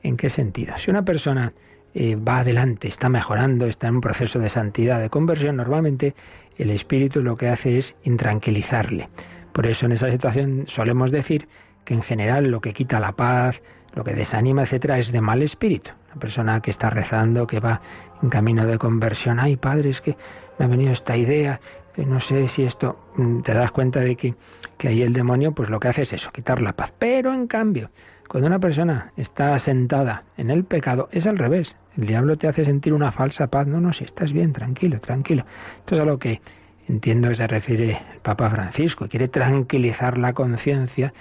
[0.04, 0.74] ¿En qué sentido?
[0.76, 1.52] Si una persona
[1.94, 6.14] eh, va adelante, está mejorando, está en un proceso de santidad, de conversión, normalmente
[6.58, 9.08] el espíritu lo que hace es intranquilizarle.
[9.52, 11.48] Por eso en esa situación solemos decir
[11.84, 13.62] que en general lo que quita la paz,
[13.94, 15.90] lo que desanima, etcétera, es de mal espíritu.
[16.12, 17.80] Una persona que está rezando, que va
[18.22, 20.16] en camino de conversión, ay padre, es que
[20.58, 21.60] me ha venido esta idea,
[21.94, 24.34] que no sé si esto, mm, te das cuenta de que,
[24.76, 26.92] que ahí el demonio pues lo que hace es eso, quitar la paz.
[26.98, 27.90] Pero en cambio,
[28.28, 31.76] cuando una persona está sentada en el pecado, es al revés.
[31.96, 33.66] El diablo te hace sentir una falsa paz.
[33.66, 35.44] No, no, si estás bien, tranquilo, tranquilo.
[35.78, 36.40] Esto es a lo que
[36.88, 39.08] entiendo que se refiere el Papa Francisco.
[39.08, 41.12] Quiere tranquilizar la conciencia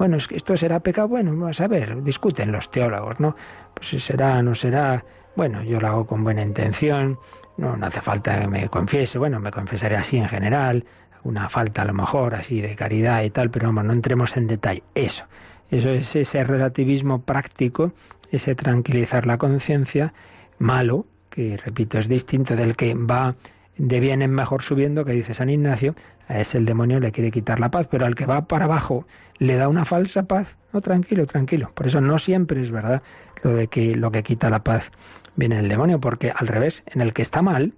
[0.00, 3.36] bueno, es que esto será pecado, bueno, vamos a ver, discuten los teólogos, ¿no?
[3.74, 5.04] Pues será, no será,
[5.36, 7.18] bueno, yo lo hago con buena intención,
[7.58, 10.86] no, no hace falta que me confiese, bueno, me confesaré así en general,
[11.22, 14.46] una falta a lo mejor así de caridad y tal, pero vamos, no entremos en
[14.46, 14.82] detalle.
[14.94, 15.26] Eso,
[15.70, 17.92] eso es ese relativismo práctico,
[18.30, 20.14] ese tranquilizar la conciencia,
[20.58, 23.34] malo, que repito, es distinto del que va
[23.76, 25.94] de bien en mejor subiendo, que dice San Ignacio,
[26.26, 29.04] a ese el demonio le quiere quitar la paz, pero al que va para abajo
[29.40, 30.56] le da una falsa paz.
[30.72, 31.72] No, tranquilo, tranquilo.
[31.74, 33.02] Por eso no siempre es verdad
[33.42, 34.92] lo de que lo que quita la paz
[35.34, 37.72] viene del demonio, porque al revés, en el que está mal,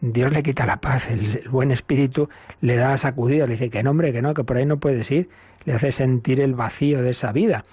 [0.00, 2.28] Dios le quita la paz, el, buen espíritu
[2.60, 5.10] le da sacudida, le dice que no, hombre, que no, que por ahí no puedes
[5.10, 5.30] ir,
[5.64, 7.64] le hace sentir el vacío de esa vida.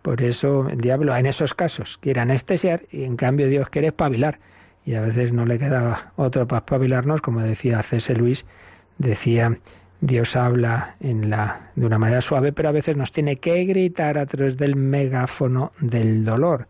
[0.00, 4.38] Por eso el diablo en esos casos quiere anestesiar y en cambio Dios quiere espabilar.
[4.86, 8.14] Y a veces no le queda otro para espabilarnos, como decía C.S.
[8.14, 8.46] Luis,
[8.98, 9.58] decía
[10.00, 14.18] Dios habla en la, de una manera suave, pero a veces nos tiene que gritar
[14.18, 16.68] a través del megáfono del dolor.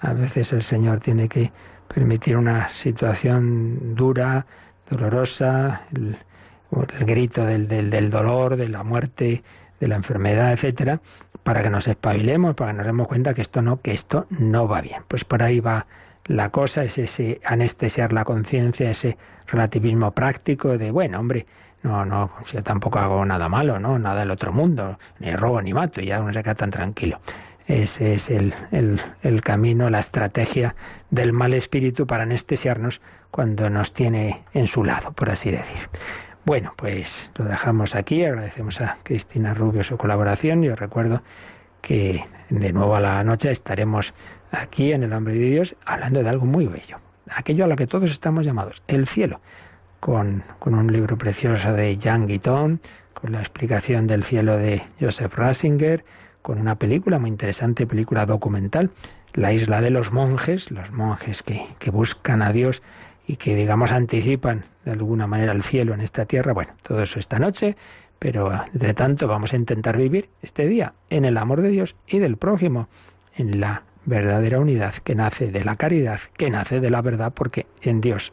[0.00, 1.52] A veces el Señor tiene que
[1.92, 4.46] permitir una situación dura,
[4.88, 6.16] dolorosa, el,
[7.04, 9.42] grito del, del, dolor, de la muerte
[9.80, 11.00] de la enfermedad, etcétera,
[11.42, 14.68] para que nos espabilemos, para que nos demos cuenta que esto no, que esto no
[14.68, 15.02] va bien.
[15.08, 15.86] Pues por ahí va
[16.26, 19.16] la cosa, es ese anestesiar la conciencia, ese
[19.48, 21.46] relativismo práctico de, bueno, hombre,
[21.82, 23.98] no, no, yo tampoco hago nada malo, ¿no?
[23.98, 27.20] Nada del otro mundo, ni robo ni mato, y ya uno se queda tan tranquilo.
[27.66, 28.52] Ese es el,
[29.22, 30.74] el, camino, la estrategia
[31.10, 33.00] del mal espíritu para anestesiarnos
[33.30, 35.88] cuando nos tiene en su lado, por así decir.
[36.44, 38.24] Bueno, pues lo dejamos aquí.
[38.24, 40.62] Agradecemos a Cristina Rubio su colaboración.
[40.62, 41.22] Yo recuerdo
[41.80, 44.14] que de nuevo a la noche estaremos
[44.50, 46.98] aquí en el Hombre de Dios hablando de algo muy bello.
[47.28, 49.40] Aquello a lo que todos estamos llamados, el cielo.
[50.00, 52.80] Con, con un libro precioso de Jean Guiton,
[53.12, 56.04] con la explicación del cielo de Joseph Ratzinger,
[56.42, 58.90] con una película muy interesante, película documental,
[59.34, 62.82] La isla de los monjes, los monjes que, que buscan a Dios
[63.26, 66.52] y que, digamos, anticipan de alguna manera el cielo en esta tierra.
[66.52, 67.76] Bueno, todo eso esta noche,
[68.18, 72.18] pero entre tanto vamos a intentar vivir este día en el amor de Dios y
[72.18, 72.88] del prójimo,
[73.36, 77.66] en la verdadera unidad que nace de la caridad, que nace de la verdad, porque
[77.82, 78.32] en Dios